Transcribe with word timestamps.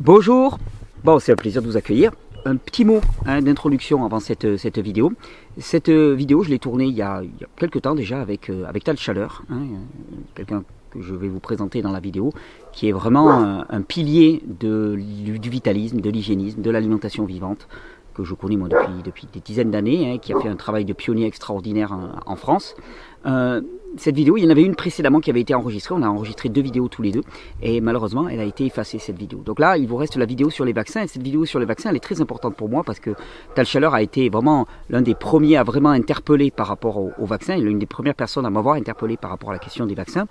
Bonjour, 0.00 0.58
bon 1.04 1.20
c'est 1.20 1.30
un 1.30 1.36
plaisir 1.36 1.62
de 1.62 1.68
vous 1.68 1.76
accueillir. 1.76 2.10
Un 2.44 2.56
petit 2.56 2.84
mot 2.84 3.00
hein, 3.26 3.40
d'introduction 3.42 4.04
avant 4.04 4.18
cette, 4.18 4.44
vidéo. 4.44 5.12
Cette 5.58 5.88
vidéo, 5.88 6.42
je 6.42 6.50
l'ai 6.50 6.58
tournée 6.58 6.86
il 6.86 6.96
y, 6.96 7.00
a, 7.00 7.22
quelques 7.54 7.82
temps 7.82 7.94
déjà 7.94 8.20
avec, 8.20 8.50
euh, 8.50 8.66
Tal 8.84 8.96
Chaleur, 8.96 9.44
hein, 9.50 9.62
quelqu'un 10.34 10.64
que 10.90 11.00
je 11.00 11.14
vais 11.14 11.28
vous 11.28 11.38
présenter 11.38 11.80
dans 11.80 11.92
la 11.92 12.00
vidéo, 12.00 12.32
qui 12.72 12.88
est 12.88 12.92
vraiment 12.92 13.30
un, 13.30 13.82
pilier 13.82 14.42
du 14.44 15.48
vitalisme, 15.48 16.00
de 16.00 16.10
l'hygiénisme, 16.10 16.60
de 16.60 16.70
l'alimentation 16.70 17.24
vivante, 17.24 17.68
que 18.14 18.24
je 18.24 18.34
connais 18.34 18.56
moi 18.56 18.68
depuis, 18.68 19.28
des 19.32 19.40
dizaines 19.40 19.70
d'années, 19.70 20.10
hein, 20.10 20.18
qui 20.18 20.32
a 20.32 20.40
fait 20.40 20.48
un 20.48 20.56
travail 20.56 20.84
de 20.84 20.92
pionnier 20.92 21.26
extraordinaire 21.26 21.96
en 22.26 22.34
France. 22.34 22.74
Euh, 23.26 23.60
cette 23.96 24.16
vidéo, 24.16 24.36
il 24.36 24.42
y 24.42 24.46
en 24.46 24.50
avait 24.50 24.64
une 24.64 24.74
précédemment 24.74 25.20
qui 25.20 25.30
avait 25.30 25.40
été 25.40 25.54
enregistrée. 25.54 25.94
On 25.94 26.02
a 26.02 26.08
enregistré 26.08 26.48
deux 26.48 26.62
vidéos 26.62 26.88
tous 26.88 27.02
les 27.02 27.12
deux. 27.12 27.22
Et 27.62 27.80
malheureusement, 27.80 28.28
elle 28.28 28.40
a 28.40 28.44
été 28.44 28.66
effacée, 28.66 28.98
cette 28.98 29.16
vidéo. 29.16 29.38
Donc 29.44 29.60
là, 29.60 29.76
il 29.76 29.86
vous 29.86 29.96
reste 29.96 30.16
la 30.16 30.26
vidéo 30.26 30.50
sur 30.50 30.64
les 30.64 30.72
vaccins. 30.72 31.02
Et 31.02 31.06
cette 31.06 31.22
vidéo 31.22 31.44
sur 31.44 31.60
les 31.60 31.66
vaccins, 31.66 31.90
elle 31.90 31.96
est 31.96 32.00
très 32.00 32.20
importante 32.20 32.56
pour 32.56 32.68
moi 32.68 32.82
parce 32.84 32.98
que 32.98 33.10
Tal 33.54 33.66
Chaleur 33.66 33.94
a 33.94 34.02
été 34.02 34.28
vraiment 34.28 34.66
l'un 34.90 35.00
des 35.00 35.14
premiers 35.14 35.56
à 35.56 35.62
vraiment 35.62 35.90
interpeller 35.90 36.50
par 36.50 36.66
rapport 36.66 36.98
au, 36.98 37.12
au 37.18 37.24
vaccin. 37.24 37.54
Il 37.54 37.62
est 37.62 37.68
l'une 37.68 37.78
des 37.78 37.86
premières 37.86 38.16
personnes 38.16 38.46
à 38.46 38.50
m'avoir 38.50 38.74
interpellé 38.74 39.16
par 39.16 39.30
rapport 39.30 39.50
à 39.50 39.52
la 39.52 39.60
question 39.60 39.86
des 39.86 39.94
vaccins. 39.94 40.26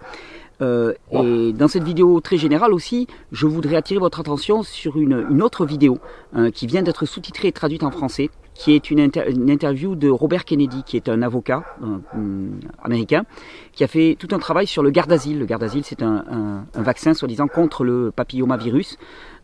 Euh, 0.61 0.93
et 1.11 1.53
dans 1.53 1.67
cette 1.67 1.83
vidéo 1.83 2.19
très 2.21 2.37
générale 2.37 2.73
aussi, 2.73 3.07
je 3.31 3.47
voudrais 3.47 3.75
attirer 3.75 3.99
votre 3.99 4.19
attention 4.19 4.63
sur 4.63 4.97
une, 4.97 5.25
une 5.29 5.41
autre 5.41 5.65
vidéo 5.65 5.99
euh, 6.35 6.51
qui 6.51 6.67
vient 6.67 6.83
d'être 6.83 7.05
sous-titrée 7.05 7.49
et 7.49 7.51
traduite 7.51 7.83
en 7.83 7.91
français 7.91 8.29
qui 8.55 8.73
est 8.73 8.91
une, 8.91 8.99
inter 8.99 9.23
une, 9.29 9.49
interview 9.49 9.95
de 9.95 10.09
Robert 10.09 10.45
Kennedy, 10.45 10.83
qui 10.85 10.97
est 10.97 11.09
un 11.09 11.21
avocat 11.21 11.63
euh, 11.83 12.47
américain, 12.83 13.23
qui 13.71 13.83
a 13.83 13.87
fait 13.87 14.15
tout 14.19 14.27
un 14.31 14.39
travail 14.39 14.67
sur 14.67 14.83
le 14.83 14.89
garde-asile. 14.91 15.39
Le 15.39 15.45
garde-asile, 15.45 15.83
c'est 15.83 16.03
un, 16.03 16.65
vaccin, 16.75 17.13
soi-disant, 17.13 17.47
contre 17.47 17.83
le 17.83 18.11
papillomavirus. 18.15 18.97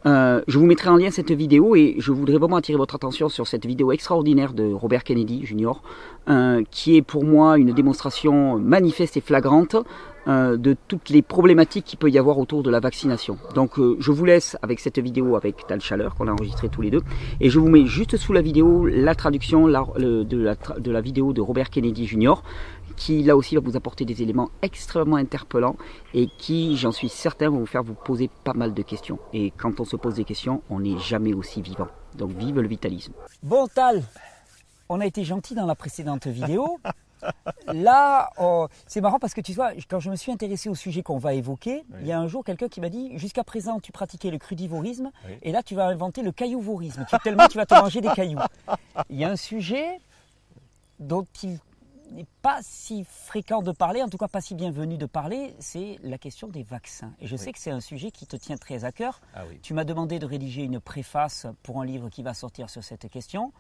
Euh, 0.06 0.42
je 0.48 0.58
vous 0.58 0.66
mettrai 0.66 0.90
en 0.90 0.96
lien 0.96 1.12
cette 1.12 1.32
vidéo 1.32 1.76
et 1.76 1.96
je 1.98 2.14
voudrais 2.14 2.38
vraiment 2.38 2.56
attirer 2.56 2.78
votre 2.78 2.96
attention 2.96 3.28
sur 3.28 3.48
cette 3.48 3.66
vidéo 3.66 3.92
extraordinaire 3.92 4.54
de 4.54 4.72
Robert 4.72 5.04
Kennedy 5.04 5.46
Jr., 5.46 5.74
euh, 6.30 6.64
qui 6.72 6.96
est 6.96 7.02
pour 7.02 7.26
moi 7.26 7.58
une 7.58 7.74
démonstration 7.74 8.58
manifeste 8.60 9.18
et 9.18 9.22
flagrante 9.22 9.76
euh, 10.30 10.58
de 10.58 10.76
toutes 10.88 11.10
les 11.10 11.22
problématiques 11.22 11.86
qu'il 11.86 12.00
peut 12.00 12.10
y 12.10 12.18
avoir 12.18 12.38
autour 12.38 12.64
de 12.64 12.70
la 12.70 12.80
vaccination. 12.80 13.38
Donc 13.56 13.80
euh, 13.80 13.98
je 14.00 14.12
vous 14.12 14.26
laisse 14.26 14.58
avec 14.62 14.80
cette 14.80 15.00
vidéo 15.00 15.36
avec 15.36 15.66
Tal 15.68 15.82
Chaleur 15.82 16.16
qu'on 16.16 16.28
a 16.28 16.32
enregistré 16.32 16.70
tous 16.70 16.82
les 16.82 16.92
deux 16.92 17.02
et 17.42 17.50
je 17.50 17.60
vous 17.60 17.68
mets 17.68 17.86
juste 17.86 18.16
sous 18.16 18.32
la 18.32 18.42
vidéo 18.42 18.86
la 18.86 19.16
traduction 19.16 19.66
la, 19.66 19.86
le, 19.98 20.24
de, 20.24 20.38
la, 20.38 20.56
de 20.56 20.92
la 20.92 21.02
vidéo 21.02 21.34
de 21.34 21.42
Robert 21.42 21.70
Kennedy 21.70 22.06
Jr 22.06 22.36
qui 22.96 23.24
là 23.24 23.36
aussi 23.36 23.56
va 23.56 23.62
vous 23.62 23.76
apporter 23.76 24.06
des 24.06 24.22
éléments 24.22 24.50
extrêmement 24.62 25.16
interpellants 25.16 25.78
et 26.14 26.28
qui, 26.38 26.78
j'en 26.78 26.92
suis 26.92 27.10
certain, 27.10 27.50
vont 27.50 27.60
vous 27.60 27.66
faire 27.66 27.82
vous 27.82 27.94
poser 27.94 28.30
pas 28.44 28.54
mal 28.54 28.74
de 28.74 28.82
questions. 28.84 29.20
Et 29.34 29.52
quand 29.58 29.80
on 29.80 29.86
se 29.86 29.96
pose 29.96 30.16
des 30.16 30.26
questions, 30.26 30.62
on 30.70 30.82
n'est 30.82 31.00
jamais 31.00 31.34
aussi 31.34 31.62
vivant. 31.62 31.88
Donc 32.16 32.32
vive 32.32 32.60
le 32.60 32.68
vitalisme. 32.68 33.14
Bon 33.42 33.68
Tal, 33.68 34.04
on 34.90 35.00
a 35.00 35.06
été 35.06 35.24
gentil 35.24 35.56
dans 35.56 35.66
la 35.66 35.76
précédente 35.76 36.28
vidéo. 36.28 36.78
Là, 37.68 38.30
oh, 38.40 38.68
c'est 38.88 39.02
marrant 39.02 39.20
parce 39.20 39.34
que 39.34 39.42
tu 39.42 39.54
vois, 39.54 39.72
quand 39.90 40.00
je 40.00 40.10
me 40.10 40.16
suis 40.16 40.32
intéressé 40.32 40.70
au 40.70 40.76
sujet 40.76 41.04
qu'on 41.04 41.18
va 41.18 41.34
évoquer, 41.34 41.84
oui. 41.92 41.98
il 42.02 42.08
y 42.08 42.12
a 42.12 42.20
un 42.20 42.28
jour 42.28 42.44
quelqu'un 42.44 42.68
qui 42.68 42.82
m'a 42.82 42.90
dit 42.90 43.18
jusqu'à 43.18 43.44
présent 43.44 43.80
tu 43.80 43.92
pratiquais 43.92 44.32
le 44.32 44.38
crudivorisme 44.38 45.12
oui. 45.28 45.38
et 45.42 45.52
là 45.52 45.64
tu 45.64 45.76
vas 45.76 45.88
inventer 45.88 46.22
le 46.22 46.32
caillouvorisme. 46.32 47.06
Tu, 47.10 47.16
tellement 47.24 47.48
tu 47.48 47.58
vas 47.58 47.66
te 47.66 47.76
manger 47.76 48.02
des 48.02 48.10
cailloux. 48.10 48.40
Il 49.10 49.18
y 49.18 49.24
a 49.24 49.30
un 49.30 49.36
sujet 49.36 50.00
dont 51.00 51.26
il 51.44 51.60
n'est 52.12 52.28
pas 52.42 52.60
si 52.62 53.06
fréquent 53.06 53.62
de 53.62 53.72
parler, 53.72 54.02
en 54.02 54.10
tout 54.10 54.18
cas 54.18 54.28
pas 54.28 54.42
si 54.42 54.56
bienvenu 54.56 54.98
de 54.98 55.06
parler, 55.06 55.54
c'est 55.60 56.00
la 56.04 56.18
question 56.18 56.48
des 56.48 56.64
vaccins. 56.64 57.14
Et 57.20 57.28
je 57.28 57.36
oui. 57.36 57.42
sais 57.42 57.52
que 57.52 57.60
c'est 57.60 57.72
un 57.72 57.82
sujet 57.82 58.12
qui 58.12 58.26
te 58.26 58.36
tient 58.36 58.58
très 58.58 58.84
à 58.86 58.92
cœur. 58.92 59.22
Ah 59.36 59.44
oui. 59.48 59.60
Tu 59.62 59.74
m'as 59.74 59.84
demandé 59.84 60.20
de 60.20 60.26
rédiger 60.26 60.64
une 60.64 60.80
préface 60.80 61.48
pour 61.64 61.82
un 61.82 61.86
livre 61.86 62.10
qui 62.10 62.24
va 62.24 62.34
sortir 62.34 62.70
sur 62.70 62.84
cette 62.84 63.10
question. 63.10 63.54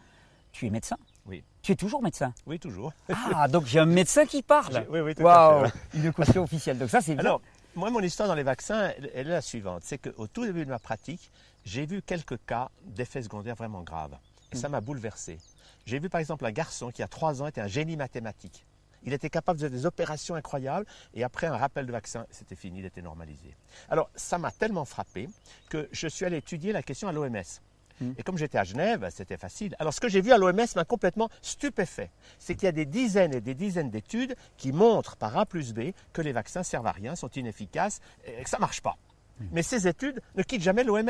Tu 0.51 0.65
es 0.65 0.69
médecin 0.69 0.97
Oui. 1.25 1.43
Tu 1.61 1.73
es 1.73 1.75
toujours 1.75 2.01
médecin? 2.01 2.33
Oui, 2.45 2.59
toujours. 2.59 2.93
Ah, 3.09 3.47
donc 3.47 3.65
j'ai 3.65 3.79
un 3.79 3.85
médecin 3.85 4.25
qui 4.25 4.41
parle 4.41 4.85
Oui, 4.89 4.99
oui, 4.99 5.15
tout 5.15 5.23
wow. 5.23 5.29
à 5.29 5.69
fait. 5.69 5.97
Une 5.97 6.13
question 6.13 6.43
officielle. 6.43 6.77
Donc 6.77 6.89
ça, 6.89 7.01
c'est 7.01 7.13
bien. 7.13 7.25
Alors, 7.25 7.41
moi, 7.75 7.89
mon 7.89 7.99
histoire 7.99 8.27
dans 8.27 8.35
les 8.35 8.43
vaccins, 8.43 8.91
elle, 8.97 9.11
elle 9.13 9.27
est 9.27 9.31
la 9.31 9.41
suivante. 9.41 9.83
C'est 9.83 9.97
qu'au 9.97 10.27
tout 10.27 10.45
début 10.45 10.65
de 10.65 10.69
ma 10.69 10.79
pratique, 10.79 11.31
j'ai 11.65 11.85
vu 11.85 12.01
quelques 12.01 12.43
cas 12.45 12.69
d'effets 12.83 13.21
secondaires 13.21 13.55
vraiment 13.55 13.81
graves. 13.81 14.17
Et 14.51 14.55
mmh. 14.55 14.59
ça 14.59 14.69
m'a 14.69 14.81
bouleversé. 14.81 15.37
J'ai 15.85 15.99
vu 15.99 16.09
par 16.09 16.19
exemple 16.19 16.45
un 16.45 16.51
garçon 16.51 16.91
qui, 16.91 17.03
à 17.03 17.07
3 17.07 17.41
ans, 17.41 17.47
était 17.47 17.61
un 17.61 17.67
génie 17.67 17.97
mathématique. 17.97 18.65
Il 19.03 19.13
était 19.13 19.29
capable 19.29 19.59
de 19.59 19.63
faire 19.63 19.71
des 19.71 19.85
opérations 19.85 20.35
incroyables 20.35 20.85
et 21.13 21.23
après 21.23 21.47
un 21.47 21.55
rappel 21.55 21.85
de 21.85 21.91
vaccin, 21.91 22.25
c'était 22.31 22.55
fini, 22.55 22.79
il 22.79 22.85
était 22.85 23.01
normalisé. 23.01 23.55
Alors, 23.89 24.09
ça 24.15 24.37
m'a 24.37 24.51
tellement 24.51 24.85
frappé 24.85 25.29
que 25.69 25.87
je 25.91 26.07
suis 26.07 26.25
allé 26.25 26.37
étudier 26.37 26.73
la 26.73 26.83
question 26.83 27.07
à 27.07 27.11
l'OMS. 27.11 27.61
Mmh. 28.01 28.11
Et 28.17 28.23
comme 28.23 28.37
j'étais 28.37 28.57
à 28.57 28.63
Genève, 28.63 29.07
c'était 29.11 29.37
facile. 29.37 29.75
Alors 29.79 29.93
ce 29.93 29.99
que 29.99 30.09
j'ai 30.09 30.21
vu 30.21 30.31
à 30.31 30.37
l'OMS 30.37 30.65
m'a 30.75 30.85
complètement 30.85 31.29
stupéfait. 31.41 32.11
C'est 32.37 32.55
qu'il 32.55 32.65
y 32.65 32.69
a 32.69 32.73
des 32.73 32.85
dizaines 32.85 33.33
et 33.33 33.41
des 33.41 33.55
dizaines 33.55 33.89
d'études 33.89 34.35
qui 34.57 34.71
montrent 34.71 35.17
par 35.17 35.37
A 35.37 35.45
plus 35.45 35.73
B 35.73 35.91
que 36.13 36.21
les 36.21 36.31
vaccins 36.31 36.63
servent 36.63 36.87
à 36.87 36.91
rien, 36.91 37.15
sont 37.15 37.29
inefficaces 37.29 37.99
et 38.25 38.43
que 38.43 38.49
ça 38.49 38.57
ne 38.57 38.61
marche 38.61 38.81
pas. 38.81 38.97
Mmh. 39.39 39.45
Mais 39.51 39.63
ces 39.63 39.87
études 39.87 40.21
ne 40.35 40.43
quittent 40.43 40.63
jamais 40.63 40.83
l'OMS. 40.83 41.09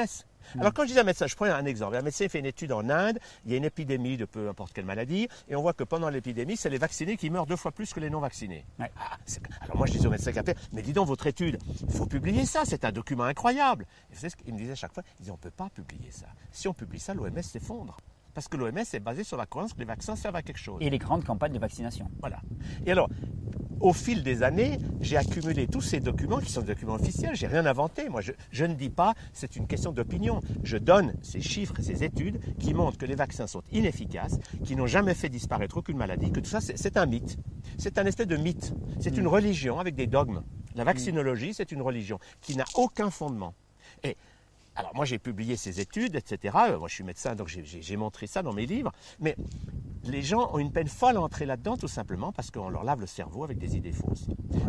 Mmh. 0.55 0.61
Alors 0.61 0.73
quand 0.73 0.83
je 0.83 0.93
dis 0.93 0.97
à 0.97 1.01
un 1.01 1.05
médecin, 1.05 1.27
je 1.27 1.35
prends 1.35 1.45
un 1.45 1.65
exemple, 1.65 1.95
un 1.95 2.01
médecin 2.01 2.27
fait 2.29 2.39
une 2.39 2.45
étude 2.45 2.71
en 2.71 2.89
Inde, 2.89 3.19
il 3.45 3.51
y 3.51 3.53
a 3.53 3.57
une 3.57 3.65
épidémie 3.65 4.17
de 4.17 4.25
peu 4.25 4.49
importe 4.49 4.73
quelle 4.73 4.85
maladie, 4.85 5.27
et 5.47 5.55
on 5.55 5.61
voit 5.61 5.73
que 5.73 5.83
pendant 5.83 6.09
l'épidémie, 6.09 6.57
c'est 6.57 6.69
les 6.69 6.77
vaccinés 6.77 7.17
qui 7.17 7.29
meurent 7.29 7.45
deux 7.45 7.55
fois 7.55 7.71
plus 7.71 7.93
que 7.93 7.99
les 7.99 8.09
non 8.09 8.19
vaccinés. 8.19 8.65
Ouais. 8.79 8.91
Ah, 8.99 9.17
alors 9.61 9.77
moi 9.77 9.87
je 9.87 9.97
dis 9.97 10.05
au 10.05 10.09
médecin 10.09 10.31
qui 10.31 10.39
a 10.39 10.43
fait, 10.43 10.57
mais 10.71 10.81
dis 10.81 10.93
donc 10.93 11.07
votre 11.07 11.27
étude, 11.27 11.59
il 11.87 11.93
faut 11.93 12.05
publier 12.05 12.45
ça, 12.45 12.63
c'est 12.65 12.85
un 12.85 12.91
document 12.91 13.23
incroyable. 13.23 13.85
Et 14.11 14.13
vous 14.13 14.19
savez 14.19 14.29
ce 14.29 14.35
qu'il 14.35 14.53
me 14.53 14.59
disait 14.59 14.73
à 14.73 14.75
chaque 14.75 14.93
fois? 14.93 15.03
Il 15.17 15.21
disait 15.21 15.31
on 15.31 15.35
ne 15.35 15.39
peut 15.39 15.51
pas 15.51 15.69
publier 15.69 16.11
ça. 16.11 16.27
Si 16.51 16.67
on 16.67 16.73
publie 16.73 16.99
ça, 16.99 17.13
l'OMS 17.13 17.41
s'effondre. 17.41 17.97
Parce 18.33 18.47
que 18.47 18.57
l'OMS 18.57 18.77
est 18.77 18.99
basé 18.99 19.23
sur 19.23 19.37
la 19.37 19.45
croyance 19.45 19.73
que 19.73 19.79
les 19.79 19.85
vaccins 19.85 20.16
servent 20.16 20.35
à 20.35 20.41
quelque 20.41 20.59
chose. 20.59 20.77
Et 20.81 20.89
les 20.89 20.99
grandes 20.99 21.25
campagnes 21.25 21.53
de 21.53 21.59
vaccination. 21.59 22.09
Voilà. 22.21 22.39
Et 22.85 22.91
alors, 22.91 23.09
au 23.79 23.94
fil 23.94 24.23
des 24.23 24.44
années, 24.44 24.78
j'ai 25.01 25.17
accumulé 25.17 25.67
tous 25.67 25.81
ces 25.81 26.00
documents 26.00 26.40
qui 26.40 26.51
sont 26.51 26.62
des 26.62 26.73
documents 26.73 26.95
officiels. 26.95 27.35
J'ai 27.35 27.47
rien 27.47 27.66
inventé. 27.66 28.09
Moi, 28.09 28.22
je, 28.22 28.31
je, 28.51 28.66
ne 28.66 28.73
dis 28.73 28.90
pas, 28.90 29.13
c'est 29.34 29.56
une 29.56 29.67
question 29.67 29.91
d'opinion. 29.91 30.41
Je 30.63 30.78
donne 30.78 31.13
ces 31.22 31.41
chiffres 31.41 31.79
et 31.79 31.84
ces 31.84 32.03
études 32.03 32.40
qui 32.57 32.73
montrent 32.73 32.97
que 32.97 33.06
les 33.06 33.16
vaccins 33.16 33.47
sont 33.47 33.63
inefficaces, 33.72 34.38
qui 34.63 34.75
n'ont 34.75 34.88
jamais 34.88 35.13
fait 35.13 35.29
disparaître 35.29 35.78
aucune 35.78 35.97
maladie, 35.97 36.31
que 36.31 36.40
tout 36.40 36.50
ça, 36.50 36.59
c'est 36.62 36.97
un 36.97 37.06
mythe. 37.06 37.38
C'est 37.78 37.97
un 37.97 38.06
espèce 38.06 38.28
de 38.28 38.38
mythe. 38.38 38.73
C'est 39.00 39.16
mmh. 39.16 39.19
une 39.19 39.28
religion 39.28 39.79
avec 39.79 39.96
des 39.96 40.07
dogmes. 40.07 40.44
La 40.75 40.84
vaccinologie, 40.84 41.53
c'est 41.53 41.72
une 41.72 41.81
religion 41.81 42.19
qui 42.41 42.56
n'a 42.56 42.66
aucun 42.75 43.09
fondement. 43.09 43.53
Et 44.03 44.16
alors 44.79 44.95
moi 44.95 45.06
j'ai 45.06 45.19
publié 45.19 45.57
ces 45.57 45.81
études, 45.81 46.16
etc. 46.16 46.56
Moi 46.79 46.88
je 46.88 46.94
suis 46.94 47.03
médecin, 47.03 47.35
donc 47.35 47.47
j'ai 47.47 47.97
montré 47.97 48.28
ça 48.28 48.41
dans 48.41 48.53
mes 48.53 48.66
livres. 48.66 48.91
Mais 49.19 49.35
les 50.06 50.22
gens 50.22 50.50
ont 50.53 50.59
une 50.59 50.72
peine 50.72 50.88
folle 50.88 51.17
à 51.17 51.22
entrer 51.22 51.45
là-dedans 51.45 51.75
tout 51.75 51.90
simplement 51.90 52.31
parce 52.31 52.50
qu'on 52.50 52.69
leur 52.69 52.85
lave 52.85 53.01
le 53.01 53.07
cerveau 53.07 53.44
avec 53.44 53.57
des 53.57 53.75
idées 53.75 53.91
fausses. 53.91 54.28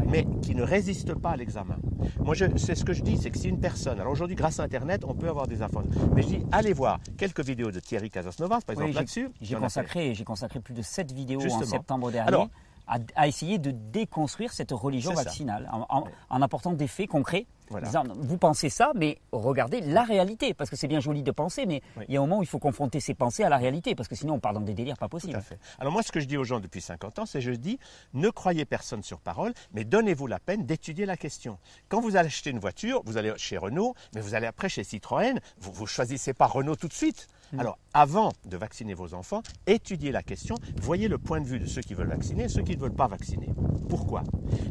Mais 0.08 0.26
qui 0.42 0.54
ne 0.56 0.64
résistent 0.64 1.14
pas 1.14 1.30
à 1.30 1.36
l'examen. 1.36 1.76
Moi 2.18 2.34
c'est 2.56 2.74
ce 2.74 2.84
que 2.84 2.92
je 2.92 3.02
dis, 3.02 3.16
c'est 3.16 3.30
que 3.30 3.38
si 3.38 3.48
une 3.48 3.60
personne, 3.60 4.00
alors 4.00 4.12
aujourd'hui 4.12 4.36
grâce 4.36 4.58
à 4.58 4.64
Internet 4.64 5.04
on 5.06 5.14
peut 5.14 5.28
avoir 5.28 5.46
des 5.46 5.62
informations, 5.62 6.10
mais 6.14 6.22
je 6.22 6.28
dis 6.28 6.46
allez 6.50 6.72
voir 6.72 6.98
quelques 7.16 7.44
vidéos 7.44 7.70
de 7.70 7.78
Thierry 7.78 8.10
Casasnovas 8.10 8.62
par 8.62 8.72
exemple 8.72 8.90
oui, 8.90 8.94
là-dessus. 8.94 9.28
J'ai 9.40 9.54
consacré, 9.54 10.14
consacré 10.26 10.60
plus 10.60 10.74
de 10.74 10.82
7 10.82 11.12
vidéos 11.12 11.40
Justement. 11.40 11.62
en 11.62 11.66
septembre 11.66 12.10
dernier. 12.10 12.28
Alors, 12.28 12.48
à, 12.90 12.98
à, 13.14 13.28
essayer 13.28 13.58
de 13.58 13.70
déconstruire 13.70 14.52
cette 14.52 14.72
religion 14.72 15.14
vaccinale 15.14 15.68
en, 15.72 15.86
en, 15.88 16.04
en, 16.28 16.42
apportant 16.42 16.72
des 16.72 16.88
faits 16.88 17.08
concrets. 17.08 17.46
Voilà. 17.70 17.86
Disant, 17.86 18.02
vous 18.16 18.36
pensez 18.36 18.68
ça, 18.68 18.90
mais 18.96 19.18
regardez 19.30 19.80
la 19.80 20.02
réalité, 20.02 20.54
parce 20.54 20.68
que 20.68 20.74
c'est 20.74 20.88
bien 20.88 20.98
joli 20.98 21.22
de 21.22 21.30
penser, 21.30 21.66
mais 21.66 21.82
oui. 21.96 22.04
il 22.08 22.14
y 22.14 22.16
a 22.16 22.20
un 22.20 22.24
moment 22.24 22.38
où 22.38 22.42
il 22.42 22.48
faut 22.48 22.58
confronter 22.58 22.98
ses 22.98 23.14
pensées 23.14 23.44
à 23.44 23.48
la 23.48 23.58
réalité, 23.58 23.94
parce 23.94 24.08
que 24.08 24.16
sinon 24.16 24.34
on 24.34 24.40
part 24.40 24.52
dans 24.52 24.60
des 24.60 24.74
délires 24.74 24.98
pas 24.98 25.08
possibles. 25.08 25.34
Tout 25.34 25.38
à 25.38 25.42
fait. 25.42 25.58
Alors 25.78 25.92
moi, 25.92 26.02
ce 26.02 26.10
que 26.10 26.18
je 26.18 26.24
dis 26.24 26.36
aux 26.36 26.42
gens 26.42 26.58
depuis 26.58 26.80
50 26.80 27.20
ans, 27.20 27.26
c'est 27.26 27.40
je 27.40 27.52
dis, 27.52 27.78
ne 28.12 28.28
croyez 28.28 28.64
personne 28.64 29.04
sur 29.04 29.20
parole, 29.20 29.54
mais 29.72 29.84
donnez-vous 29.84 30.26
la 30.26 30.40
peine 30.40 30.66
d'étudier 30.66 31.06
la 31.06 31.16
question. 31.16 31.58
Quand 31.88 32.00
vous 32.00 32.16
allez 32.16 32.26
acheter 32.26 32.50
une 32.50 32.58
voiture, 32.58 33.02
vous 33.04 33.16
allez 33.18 33.32
chez 33.36 33.56
Renault, 33.56 33.94
mais 34.16 34.20
vous 34.20 34.34
allez 34.34 34.48
après 34.48 34.68
chez 34.68 34.82
Citroën, 34.82 35.38
vous 35.60 35.82
ne 35.82 35.86
choisissez 35.86 36.34
pas 36.34 36.46
Renault 36.46 36.74
tout 36.74 36.88
de 36.88 36.92
suite. 36.92 37.28
Mmh. 37.52 37.60
Alors, 37.60 37.78
avant 37.94 38.30
de 38.46 38.56
vacciner 38.56 38.94
vos 38.94 39.14
enfants, 39.14 39.42
étudiez 39.66 40.12
la 40.12 40.22
question, 40.22 40.54
voyez 40.80 41.08
le 41.08 41.18
point 41.18 41.40
de 41.40 41.46
vue 41.46 41.58
de 41.58 41.66
ceux 41.66 41.82
qui 41.82 41.94
veulent 41.94 42.08
vacciner 42.08 42.44
et 42.44 42.48
ceux 42.48 42.62
qui 42.62 42.76
ne 42.76 42.80
veulent 42.80 42.94
pas 42.94 43.08
vacciner. 43.08 43.50
Pourquoi? 43.88 44.22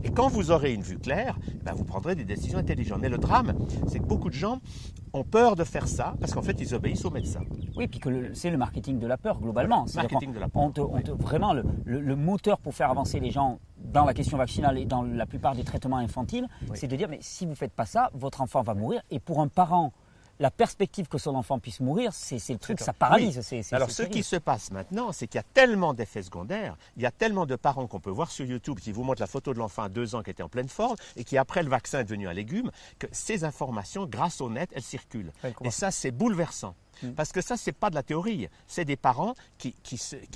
Et 0.03 0.11
quand 0.11 0.29
vous 0.29 0.49
aurez 0.51 0.73
une 0.73 0.81
vue 0.81 0.97
claire, 0.97 1.37
ben 1.63 1.73
vous 1.73 1.83
prendrez 1.83 2.15
des 2.15 2.23
décisions 2.23 2.57
intelligentes. 2.57 2.99
Mais 3.01 3.09
le 3.09 3.17
drame, 3.17 3.53
c'est 3.87 3.99
que 3.99 4.05
beaucoup 4.05 4.29
de 4.29 4.35
gens 4.35 4.59
ont 5.11 5.25
peur 5.25 5.57
de 5.57 5.65
faire 5.65 5.87
ça 5.87 6.15
parce 6.21 6.33
qu'en 6.33 6.41
fait, 6.41 6.55
ils 6.61 6.73
obéissent 6.73 7.03
aux 7.03 7.11
médecins. 7.11 7.43
Oui, 7.75 7.87
puis 7.87 7.99
que 7.99 8.33
c'est 8.33 8.49
le 8.49 8.57
marketing 8.57 8.97
de 8.97 9.07
la 9.07 9.17
peur 9.17 9.39
globalement. 9.39 9.85
Le 9.87 9.95
marketing 9.95 10.33
de 10.33 10.39
la 10.39 10.47
peur. 10.47 10.61
On 10.61 10.71
te, 10.71 10.79
on 10.79 11.01
te, 11.01 11.11
vraiment, 11.11 11.53
le, 11.53 11.63
le, 11.83 11.99
le, 11.99 12.15
moteur 12.15 12.59
pour 12.59 12.73
faire 12.73 12.89
avancer 12.89 13.19
les 13.19 13.31
gens 13.31 13.59
dans 13.77 14.05
la 14.05 14.13
question 14.13 14.37
vaccinale 14.37 14.77
et 14.77 14.85
dans 14.85 15.01
la 15.01 15.25
plupart 15.25 15.55
des 15.55 15.63
traitements 15.63 15.97
infantiles, 15.97 16.47
oui. 16.69 16.77
c'est 16.77 16.87
de 16.87 16.95
dire 16.95 17.09
mais 17.09 17.19
si 17.21 17.45
vous 17.45 17.51
ne 17.51 17.55
faites 17.55 17.73
pas 17.73 17.85
ça, 17.85 18.09
votre 18.13 18.41
enfant 18.41 18.61
va 18.61 18.73
mourir. 18.73 19.01
Et 19.11 19.19
pour 19.19 19.41
un 19.41 19.49
parent 19.49 19.91
la 20.39 20.51
perspective 20.51 21.07
que 21.07 21.17
son 21.17 21.35
enfant 21.35 21.59
puisse 21.59 21.79
mourir, 21.81 22.13
c'est 22.13 22.37
le 22.49 22.57
truc, 22.57 22.79
ça 22.79 22.93
paralyse. 22.93 23.39
Alors 23.71 23.91
ce 23.91 24.03
qui 24.03 24.23
se 24.23 24.37
passe 24.37 24.71
maintenant, 24.71 25.11
c'est 25.11 25.27
qu'il 25.27 25.37
y 25.37 25.41
a 25.41 25.47
tellement 25.53 25.93
d'effets 25.93 26.23
secondaires, 26.23 26.77
il 26.95 27.03
y 27.03 27.05
a 27.05 27.11
tellement 27.11 27.45
de 27.45 27.55
parents 27.55 27.87
qu'on 27.87 27.99
peut 27.99 28.09
voir 28.09 28.31
sur 28.31 28.45
YouTube 28.45 28.79
qui 28.79 28.91
vous 28.91 29.03
montrent 29.03 29.21
la 29.21 29.27
photo 29.27 29.53
de 29.53 29.59
l'enfant 29.59 29.83
à 29.83 29.89
deux 29.89 30.15
ans 30.15 30.23
qui 30.23 30.31
était 30.31 30.43
en 30.43 30.49
pleine 30.49 30.69
forme 30.69 30.95
et 31.15 31.23
qui 31.23 31.37
après 31.37 31.63
le 31.63 31.69
vaccin 31.69 31.99
est 31.99 32.03
devenu 32.05 32.27
un 32.27 32.33
légume, 32.33 32.71
que 32.97 33.07
ces 33.11 33.43
informations, 33.43 34.05
grâce 34.05 34.41
au 34.41 34.49
net, 34.49 34.69
elles 34.73 34.81
circulent. 34.81 35.31
et 35.63 35.71
ça, 35.71 35.91
c'est 35.91 36.11
bouleversant. 36.11 36.75
Mm. 37.03 37.11
Parce 37.11 37.31
que 37.31 37.41
ça, 37.41 37.57
ce 37.57 37.69
n'est 37.69 37.73
pas 37.73 37.89
de 37.89 37.95
la 37.95 38.03
théorie. 38.03 38.47
C'est 38.67 38.85
des 38.85 38.97
parents 38.97 39.33
qui, 39.57 39.75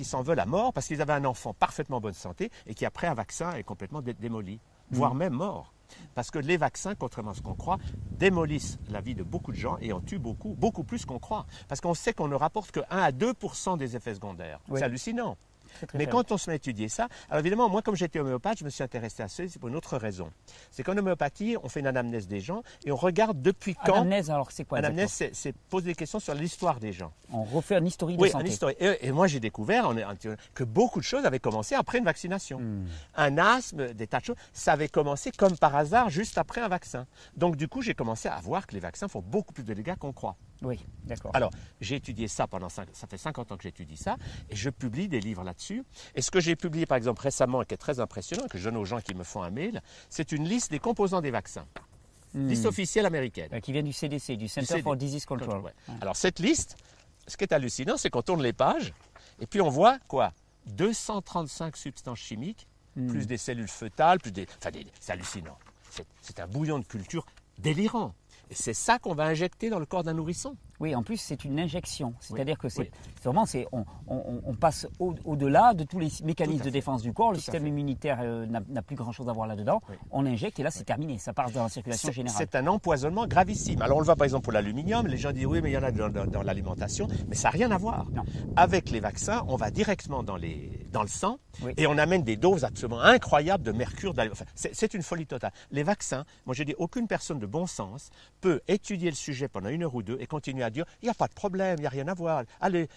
s'en 0.04 0.22
veulent 0.22 0.40
à 0.40 0.46
mort 0.46 0.74
parce 0.74 0.88
qu'ils 0.88 1.02
avaient 1.02 1.14
un 1.14 1.26
enfant 1.26 1.54
parfaitement 1.54 2.00
bonne 2.02 2.14
santé 2.14 2.52
et 2.68 2.74
qui, 2.74 2.86
après 2.86 3.08
un 3.08 3.14
vaccin, 3.14 3.54
est 3.54 3.64
complètement 3.64 4.02
démoli, 4.02 4.60
voire 4.92 5.16
mm. 5.16 5.18
même 5.18 5.34
mort. 5.34 5.74
Parce 6.16 6.32
que 6.32 6.40
les 6.40 6.58
vaccins, 6.58 6.96
contrairement 6.96 7.32
à 7.32 7.34
ce 7.34 7.42
qu'on 7.42 7.56
croit, 7.56 7.78
démolissent 8.12 8.78
la 8.90 9.02
vie 9.02 9.16
de 9.16 9.24
beaucoup 9.24 9.52
de 9.52 9.58
gens 9.58 9.78
et 9.82 9.94
en 9.94 10.02
tuent 10.02 10.20
beaucoup, 10.20 10.56
beaucoup 10.58 10.84
plus 10.84 11.06
qu'on 11.06 11.20
croit. 11.20 11.46
Parce 11.68 11.82
qu'on 11.82 11.94
sait 11.94 12.14
qu'on 12.14 12.28
ne 12.28 12.36
rapporte 12.36 12.72
que 12.72 12.82
1 12.90 12.98
à 12.98 13.12
2% 13.12 13.78
des 13.78 13.96
effets 13.96 14.16
secondaires. 14.16 14.60
C'est 14.74 14.84
hallucinant. 14.84 15.38
Mais 15.94 16.08
quand 16.08 16.32
on 16.32 16.38
se 16.38 16.50
met 16.50 16.54
à 16.54 16.56
étudier 16.56 16.90
ça, 16.90 17.08
alors 17.30 17.40
évidemment, 17.40 17.70
moi, 17.70 17.82
comme 17.82 17.96
j'étais 17.96 18.20
homéopathe, 18.20 18.60
je 18.60 18.66
me 18.66 18.70
suis 18.70 18.84
intéressé 18.84 19.24
à 19.24 19.28
ça, 19.28 19.44
c'est 19.48 19.60
pour 19.60 19.70
une 19.70 19.76
autre 19.76 19.98
raison. 19.98 20.30
C'est 20.72 20.84
qu'en 20.84 20.98
homéopathie, 20.98 21.58
on 21.64 21.70
fait 21.70 21.80
une 21.80 21.88
anamnèse 21.88 22.28
des 22.28 22.40
gens 22.40 22.64
et 22.86 22.92
on 22.92 22.96
regarde 22.96 23.42
depuis 23.42 23.76
quand. 23.76 23.94
Anamnèse, 23.94 24.30
alors 24.30 24.52
c'est 24.52 24.66
quoi 24.66 24.80
Anamnèse, 24.80 25.24
c'est 25.32 25.56
poser 25.70 25.88
des 25.88 25.96
questions 25.96 26.20
sur 26.20 26.34
l'histoire 26.34 26.80
des 26.80 26.94
gens. 26.94 27.12
On 27.32 27.44
refait 27.44 27.76
un 27.76 27.86
historique 27.86 28.18
de 28.18 28.24
oui, 28.24 28.30
santé. 28.30 28.48
Historique. 28.48 28.78
Et, 28.80 29.12
moi, 29.12 29.28
j'ai 29.28 29.40
découvert 29.40 29.92
que 30.54 30.64
beaucoup 30.64 31.00
de 31.00 31.06
choses 31.06 31.26
avaient 31.26 31.40
commencé 31.40 31.76
après 31.76 32.00
une 32.00 32.06
vaccination. 32.06 32.60
Hmm. 32.60 32.86
Un 33.16 33.38
asthme, 33.38 33.94
des 33.94 34.08
tas 34.08 34.20
de 34.20 34.26
choses, 34.26 34.36
ça 34.54 34.74
avait 34.74 34.90
commencé 34.90 35.32
comme 35.32 35.58
par 35.58 35.76
hasard 35.76 36.10
juste 36.10 36.38
après 36.38 36.62
un 36.62 36.68
vaccin. 36.68 37.06
Donc, 37.36 37.56
du 37.56 37.68
coup, 37.68 37.82
j'ai 37.82 37.94
commencé 37.94 38.28
à 38.28 38.40
voir 38.42 38.68
que 38.68 38.74
les 38.74 38.80
vaccins 38.80 39.08
font 39.08 39.22
beaucoup 39.22 39.54
plus 39.54 39.64
de 39.64 39.74
dégâts 39.74 39.96
qu'on 39.96 40.14
croit. 40.14 40.36
Oui, 40.64 40.80
d'accord. 41.04 41.32
Alors, 41.34 41.52
j'ai 41.82 41.96
étudié 41.96 42.28
ça 42.28 42.48
pendant, 42.48 42.70
ça 42.70 42.86
fait 43.10 43.18
50 43.18 43.52
ans 43.52 43.58
que 43.58 43.64
j'étudie 43.64 43.98
ça, 43.98 44.16
et 44.50 44.56
je 44.56 44.70
publie 44.70 45.08
des 45.08 45.20
livres 45.20 45.44
là-dessus. 45.44 45.84
Et 46.16 46.22
ce 46.22 46.32
que 46.32 46.40
j'ai 46.40 46.56
publié, 46.56 46.86
par 46.86 46.98
exemple, 46.98 47.22
récemment, 47.22 47.62
et 47.62 47.66
qui 47.66 47.74
est 47.74 47.78
très 47.78 48.00
impressionnant, 48.00 48.48
que 48.48 48.58
je 48.58 48.64
donne 48.64 48.78
aux 48.78 48.86
gens 48.86 49.02
qui 49.02 49.14
me 49.14 49.24
font 49.24 49.44
un 49.44 49.50
mail, 49.50 49.82
c'est 50.10 50.32
une 50.32 50.48
liste 50.48 50.72
des 50.72 50.80
composants 50.80 51.22
des 51.22 51.32
vaccins. 51.32 51.66
Hmm. 52.34 52.48
Liste 52.48 52.66
officielle 52.66 53.06
américaine. 53.06 53.50
Euh, 53.54 53.60
qui 53.60 53.72
vient 53.72 53.84
du 53.84 53.94
CDC, 53.94 54.38
du 54.38 54.48
Center 54.48 54.82
for 54.82 54.96
Disease 54.96 55.26
Control. 55.26 55.62
Alors, 56.02 56.16
cette 56.16 56.40
liste, 56.40 56.78
ce 57.28 57.38
qui 57.38 57.44
est 57.44 57.54
hallucinant, 57.54 57.98
c'est 57.98 58.10
qu'on 58.10 58.22
tourne 58.22 58.42
les 58.42 58.54
pages, 58.54 58.94
et 59.40 59.48
puis 59.48 59.62
on 59.62 59.70
voit 59.70 60.00
quoi 60.08 60.34
235 60.68 61.76
substances 61.76 62.20
chimiques, 62.20 62.68
hmm. 62.96 63.08
plus 63.08 63.28
des 63.28 63.38
cellules 63.38 63.68
fœtales, 63.68 64.20
plus 64.20 64.32
des. 64.32 64.48
Enfin, 64.60 64.72
c'est 65.00 65.12
hallucinant. 65.12 65.58
C'est 66.22 66.40
un 66.40 66.48
bouillon 66.48 66.80
de 66.80 66.86
culture 66.86 67.26
délirant. 67.60 68.16
Et 68.50 68.56
c'est 68.56 68.74
ça 68.74 69.00
qu'on 69.00 69.16
va 69.16 69.26
injecter 69.26 69.70
dans 69.70 69.80
le 69.80 69.86
corps 69.86 70.04
d'un 70.04 70.14
nourrisson. 70.14 70.56
Oui, 70.80 70.96
en 70.96 71.04
plus, 71.04 71.18
c'est 71.18 71.46
une 71.46 71.60
injection. 71.60 72.14
C'est-à-dire 72.20 72.58
que 72.58 72.68
c'est 72.68 72.92
vraiment, 73.24 73.46
c'est, 73.46 73.68
on, 73.72 74.56
passe 74.60 74.88
au-delà 75.00 75.74
de 75.74 75.84
tous 75.84 76.00
les 76.00 76.10
mécanismes 76.24 76.66
de 76.66 76.70
défense 76.70 77.02
du 77.02 77.14
corps. 77.14 77.32
le 77.32 77.38
système 77.38 77.66
immunitaire 77.66 78.20
euh, 78.22 78.46
n'a 78.46 78.82
plus 78.82 78.96
grand-chose 78.96 79.30
à 79.30 79.34
voir 79.34 79.48
là-dedans. 79.48 79.82
On 80.12 80.26
injecte 80.26 80.60
et 80.60 80.64
là, 80.64 80.72
c'est 80.72 80.84
terminé. 80.84 81.18
Ça 81.18 81.34
part 81.34 81.52
dans 81.52 81.64
la 81.64 81.70
circulation 81.70 82.12
générale. 82.12 82.38
C'est 82.38 82.56
un 82.56 82.68
empoisonnement 82.68 83.28
gravissime. 83.28 83.82
Alors, 83.82 83.98
on 83.98 84.00
le 84.02 84.06
voit 84.06 84.16
par 84.16 84.26
exemple 84.26 84.44
pour 84.44 84.54
l'aluminium. 84.54 85.08
Les 85.08 85.18
gens 85.18 85.32
disent 85.32 85.46
oui, 85.46 85.62
mais 85.62 85.72
il 85.72 85.74
y 85.74 85.78
en 85.78 85.84
a 85.84 85.92
dans, 85.92 86.44
l'alimentation. 86.44 87.08
Mais 87.30 87.36
ça 87.36 87.48
n'a 87.48 87.52
rien 87.52 87.72
à 87.72 87.78
voir. 87.78 88.06
Avec 88.56 88.90
les 88.90 89.00
vaccins, 89.00 89.44
on 89.48 89.56
va 89.56 89.72
directement 89.72 90.24
dans, 90.24 90.36
les, 90.36 90.83
dans 90.94 91.02
le 91.02 91.10
sang 91.10 91.40
et 91.76 91.88
on 91.88 91.98
amène 91.98 92.24
des 92.24 92.38
doses 92.38 92.64
absolument 92.64 93.02
incroyables 93.02 93.64
de 93.64 93.74
mercure. 93.74 94.14
c'est 94.56 94.94
une 94.94 95.04
folie 95.04 95.26
totale. 95.26 95.52
Les 95.72 95.84
vaccins, 95.84 96.24
moi, 96.46 96.56
je 96.56 96.64
dis 96.64 96.76
aucune 96.78 97.08
personne 97.08 97.40
de 97.40 97.46
bon 97.46 97.68
sens 97.68 98.12
peut 98.40 98.62
étudier 98.70 99.10
le 99.10 99.16
sujet 99.16 99.50
pendant 99.50 99.70
une 99.70 99.84
heure 99.84 99.96
ou 99.96 100.04
deux 100.04 100.18
et 100.22 100.28
continuer 100.28 100.64
à 100.64 100.70
dire 100.70 100.86
il 101.02 101.06
n'y 101.06 101.12
a 101.12 101.16
pas 101.16 101.28
de 101.28 101.34
problème, 101.34 101.76
il 101.80 101.82
n'y 101.82 101.88
a 101.88 101.90
rien 101.90 102.08
à 102.08 102.14
voir. 102.14 102.44
Allez, 102.62 102.88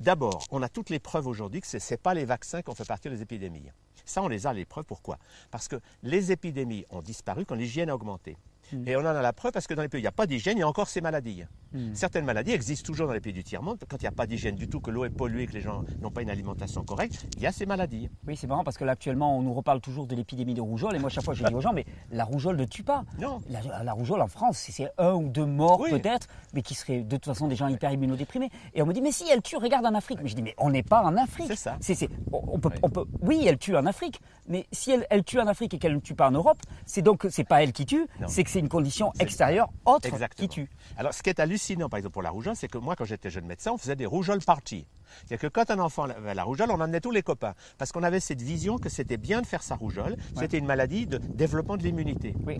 d'abord, 0.00 0.42
on 0.50 0.62
a 0.62 0.68
toutes 0.68 0.90
les 0.90 0.98
preuves 0.98 1.26
aujourd'hui 1.26 1.60
que 1.60 1.66
ce 1.66 1.76
n'est 1.76 1.98
pas 1.98 2.14
les 2.14 2.24
vaccins 2.24 2.62
qui 2.62 2.70
ont 2.70 2.74
fait 2.74 2.86
partir 2.86 3.12
des 3.12 3.22
épidémies. 3.22 3.70
Ça, 4.04 4.22
on 4.22 4.28
les 4.28 4.46
a 4.46 4.52
les 4.52 4.64
preuves. 4.64 4.86
Pourquoi? 4.86 5.18
Parce 5.50 5.68
que 5.68 5.76
les 6.02 6.32
épidémies 6.32 6.84
ont 6.90 7.02
disparu 7.02 7.44
quand 7.44 7.54
l'hygiène 7.54 7.90
a 7.90 7.94
augmenté. 7.94 8.36
Hmm. 8.72 8.86
Et 8.86 8.96
on 8.96 9.00
en 9.00 9.06
a 9.06 9.22
la 9.22 9.32
preuve 9.32 9.52
parce 9.52 9.66
que 9.66 9.74
dans 9.74 9.82
les 9.82 9.88
pays 9.88 9.98
où 9.98 10.00
il 10.00 10.04
n'y 10.04 10.08
a 10.08 10.12
pas 10.12 10.26
d'hygiène, 10.26 10.56
il 10.56 10.60
y 10.60 10.64
a 10.64 10.68
encore 10.68 10.88
ces 10.88 11.00
maladies. 11.00 11.44
Hmm. 11.72 11.94
Certaines 11.94 12.24
maladies 12.24 12.52
existent 12.52 12.86
toujours 12.86 13.06
dans 13.06 13.12
les 13.12 13.20
pays 13.20 13.32
du 13.32 13.44
tiers-monde. 13.44 13.78
Quand 13.88 13.96
il 13.98 14.04
n'y 14.04 14.08
a 14.08 14.12
pas 14.12 14.26
d'hygiène 14.26 14.56
du 14.56 14.68
tout, 14.68 14.80
que 14.80 14.90
l'eau 14.90 15.04
est 15.04 15.10
polluée, 15.10 15.46
que 15.46 15.52
les 15.52 15.60
gens 15.60 15.84
n'ont 16.00 16.10
pas 16.10 16.22
une 16.22 16.30
alimentation 16.30 16.82
correcte, 16.84 17.26
il 17.36 17.42
y 17.42 17.46
a 17.46 17.52
ces 17.52 17.66
maladies. 17.66 18.10
Oui, 18.26 18.36
c'est 18.36 18.46
marrant 18.46 18.64
parce 18.64 18.78
que 18.78 18.84
là, 18.84 18.92
actuellement, 18.92 19.36
on 19.36 19.42
nous 19.42 19.54
reparle 19.54 19.80
toujours 19.80 20.06
de 20.06 20.14
l'épidémie 20.14 20.54
de 20.54 20.60
rougeole. 20.60 20.96
Et 20.96 20.98
moi, 20.98 21.10
chaque 21.10 21.24
fois, 21.24 21.34
je 21.34 21.44
dis 21.44 21.54
aux 21.54 21.60
gens, 21.60 21.72
mais 21.72 21.84
la 22.10 22.24
rougeole 22.24 22.56
ne 22.56 22.64
tue 22.64 22.82
pas. 22.82 23.04
Non. 23.18 23.40
La, 23.48 23.92
rougeole 23.92 24.20
en 24.20 24.28
France, 24.28 24.58
c'est 24.58 24.90
un 24.98 25.14
ou 25.14 25.28
deux 25.28 25.46
morts 25.46 25.82
peut-être, 25.88 26.28
mais 26.54 26.62
qui 26.62 26.74
seraient 26.74 27.00
de 27.00 27.16
toute 27.16 27.26
façon 27.26 27.48
des 27.48 27.56
gens 27.56 27.68
hyper 27.68 27.92
immunodéprimés. 27.92 28.50
Et 28.74 28.82
on 28.82 28.86
me 28.86 28.92
dit, 28.92 29.02
mais 29.02 29.12
si 29.12 29.24
elle 29.30 29.42
tue, 29.42 29.56
regarde 29.56 29.86
en 29.86 29.94
Afrique. 29.94 30.18
Mais 30.22 30.28
je 30.28 30.36
dis, 30.36 30.42
mais 30.42 30.54
on 30.58 30.70
n'est 30.70 30.82
pas 30.82 31.02
en 31.02 31.16
Afrique. 31.16 31.46
C'est 31.48 31.94
ça. 31.94 32.06
on, 32.32 32.58
peut, 32.58 32.70
on 32.82 32.90
peut, 32.90 33.04
oui, 33.20 33.44
elle 33.46 33.58
tue 33.58 33.76
en 33.76 33.86
Afrique, 33.86 34.20
mais 34.48 34.66
si 34.72 34.90
elle, 34.90 35.06
elle 35.10 35.24
tue 35.24 35.40
en 35.40 35.46
Afrique 35.46 35.74
et 35.74 35.78
qu'elle 35.78 35.94
ne 35.94 36.00
tue 36.00 36.14
pas 36.14 36.28
en 36.28 36.32
Europe, 36.32 36.58
c'est 36.84 37.02
donc 37.02 37.26
c'est 37.30 37.44
pas 37.44 37.62
elle 37.62 37.72
qui 37.72 37.86
tue, 37.86 38.06
c'est 38.26 38.44
que 38.44 38.50
c'est 38.50 38.59
une 38.60 38.68
condition 38.68 39.12
extérieure 39.18 39.68
autre 39.84 40.08
qui 40.36 40.48
tue. 40.48 40.70
Alors, 40.96 41.12
ce 41.14 41.22
qui 41.22 41.30
est 41.30 41.40
hallucinant, 41.40 41.88
par 41.88 41.98
exemple, 41.98 42.12
pour 42.12 42.22
la 42.22 42.30
rougeole, 42.30 42.54
c'est 42.54 42.68
que 42.68 42.78
moi, 42.78 42.94
quand 42.94 43.04
j'étais 43.04 43.30
jeune 43.30 43.46
médecin, 43.46 43.72
on 43.72 43.78
faisait 43.78 43.96
des 43.96 44.06
rougeoles 44.06 44.42
parties. 44.42 44.86
C'est-à-dire 45.26 45.50
que 45.50 45.52
quand 45.52 45.70
un 45.70 45.78
enfant 45.78 46.04
avait 46.04 46.34
la 46.34 46.44
rougeole, 46.44 46.70
on 46.70 46.80
emmenait 46.80 47.00
tous 47.00 47.10
les 47.10 47.22
copains. 47.22 47.54
Parce 47.78 47.92
qu'on 47.92 48.02
avait 48.02 48.20
cette 48.20 48.42
vision 48.42 48.78
que 48.78 48.88
c'était 48.88 49.16
bien 49.16 49.40
de 49.40 49.46
faire 49.46 49.62
sa 49.62 49.76
rougeole. 49.76 50.16
C'était 50.36 50.58
une 50.58 50.66
maladie 50.66 51.06
de 51.06 51.18
développement 51.18 51.76
de 51.76 51.82
l'immunité. 51.82 52.34
Oui, 52.46 52.58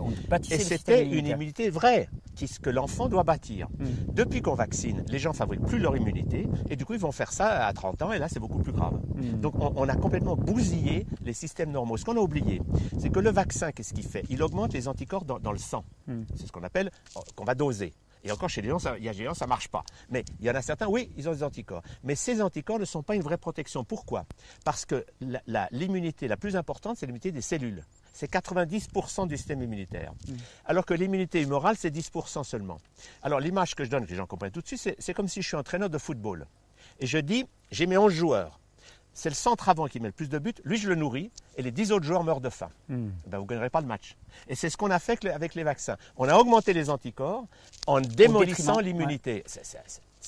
Et 0.49 0.59
c'était 0.59 1.05
une 1.05 1.27
immunité 1.27 1.69
vraie, 1.69 2.09
que 2.61 2.69
l'enfant 2.69 3.07
doit 3.07 3.23
bâtir. 3.23 3.67
Hmm. 3.79 4.13
Depuis 4.13 4.41
qu'on 4.41 4.55
vaccine, 4.55 5.03
les 5.07 5.19
gens 5.19 5.33
fabriquent 5.33 5.65
plus 5.65 5.79
leur 5.79 5.95
immunité. 5.95 6.47
Et 6.69 6.75
du 6.75 6.85
coup, 6.85 6.93
ils 6.93 6.99
vont 6.99 7.11
faire 7.11 7.31
ça 7.31 7.65
à 7.65 7.73
30 7.73 8.01
ans. 8.01 8.11
Et 8.11 8.19
là, 8.19 8.27
c'est 8.27 8.39
beaucoup 8.39 8.59
plus 8.59 8.71
grave. 8.71 8.99
Hmm. 9.15 9.39
Donc, 9.39 9.53
on, 9.59 9.87
a 9.89 9.95
complètement 9.95 10.35
bousillé 10.35 11.05
les 11.23 11.33
systèmes 11.33 11.71
normaux. 11.71 11.97
Ce 11.97 12.05
qu'on 12.05 12.17
a 12.17 12.21
oublié, 12.21 12.61
c'est 12.99 13.09
que 13.09 13.19
le 13.19 13.31
vaccin, 13.31 13.71
qu'est-ce 13.71 13.93
qu'il 13.93 14.05
fait? 14.05 14.23
Il 14.29 14.41
augmente 14.43 14.73
les 14.73 14.87
anticorps 14.87 15.25
dans, 15.25 15.51
le 15.51 15.57
sang. 15.57 15.83
Hmm. 16.07 16.23
C'est 16.35 16.47
ce 16.47 16.51
qu'on 16.51 16.63
appelle, 16.63 16.91
qu'on 17.35 17.45
va 17.45 17.55
doser. 17.55 17.93
Et 18.23 18.31
encore 18.31 18.49
chez 18.49 18.61
les 18.61 18.69
gens, 18.69 18.77
il 18.97 19.03
y 19.03 19.09
a 19.09 19.13
des 19.13 19.23
gens, 19.23 19.33
ça 19.33 19.45
ne 19.45 19.49
marche 19.49 19.67
pas. 19.67 19.83
Mais 20.09 20.23
il 20.39 20.45
y 20.45 20.49
en 20.49 20.55
a 20.55 20.61
certains, 20.61 20.87
oui, 20.87 21.11
ils 21.17 21.27
ont 21.27 21.33
des 21.33 21.43
anticorps. 21.43 21.83
Mais 22.03 22.15
ces 22.15 22.41
anticorps 22.41 22.79
ne 22.79 22.85
sont 22.85 23.03
pas 23.03 23.15
une 23.15 23.21
vraie 23.21 23.37
protection. 23.37 23.83
Pourquoi? 23.83 24.25
Parce 24.63 24.85
que 24.85 25.05
l'immunité 25.71 26.27
la, 26.27 26.37
plus 26.37 26.55
importante, 26.55 26.97
c'est 26.97 27.05
l'immunité 27.05 27.31
des 27.31 27.41
cellules. 27.41 27.83
C'est 28.13 28.31
90% 28.31 29.27
du 29.27 29.37
système 29.37 29.61
immunitaire. 29.61 30.13
Mm. 30.27 30.33
Alors 30.65 30.85
que 30.85 30.93
l'immunité 30.93 31.41
humorale, 31.41 31.75
c'est 31.77 31.93
10% 31.95 32.43
seulement. 32.43 32.79
Alors 33.23 33.39
l'image 33.39 33.75
que 33.75 33.83
je 33.83 33.89
donne, 33.89 34.05
que 34.05 34.11
les 34.11 34.17
gens 34.17 34.27
comprennent 34.27 34.51
tout 34.51 34.61
de 34.61 34.67
suite, 34.67 34.95
c'est 34.97 35.13
comme 35.13 35.27
si 35.27 35.41
je 35.41 35.47
suis 35.47 35.57
entraîneur 35.57 35.89
de 35.89 35.97
football. 35.97 36.45
Et 36.99 37.07
je 37.07 37.17
dis, 37.17 37.45
j'ai 37.71 37.87
mes 37.87 37.97
11 37.97 38.13
joueurs 38.13 38.60
c'est 39.13 39.29
le 39.29 39.35
centre 39.35 39.69
avant 39.69 39.87
qui 39.87 39.99
met 39.99 40.07
le 40.07 40.13
plus 40.13 40.29
de 40.29 40.39
buts, 40.39 40.53
lui 40.63 40.77
je 40.77 40.87
le 40.87 40.95
nourris, 40.95 41.31
et 41.57 41.61
les 41.61 41.71
10 41.71 41.91
autres 41.91 42.05
joueurs 42.05 42.23
meurent 42.23 42.41
de 42.41 42.49
faim. 42.49 42.69
Hmm. 42.89 43.09
Ben, 43.27 43.37
vous 43.37 43.43
ne 43.43 43.49
gagnerez 43.49 43.69
pas 43.69 43.81
le 43.81 43.87
match. 43.87 44.15
Et 44.47 44.55
c'est 44.55 44.69
ce 44.69 44.77
qu'on 44.77 44.91
a 44.91 44.99
fait 44.99 45.25
avec 45.25 45.55
les 45.55 45.63
vaccins. 45.63 45.97
On 46.17 46.27
a 46.27 46.35
augmenté 46.35 46.73
les 46.73 46.89
anticorps 46.89 47.45
en 47.87 48.01
démolissant 48.01 48.79
l'immunité. 48.79 49.43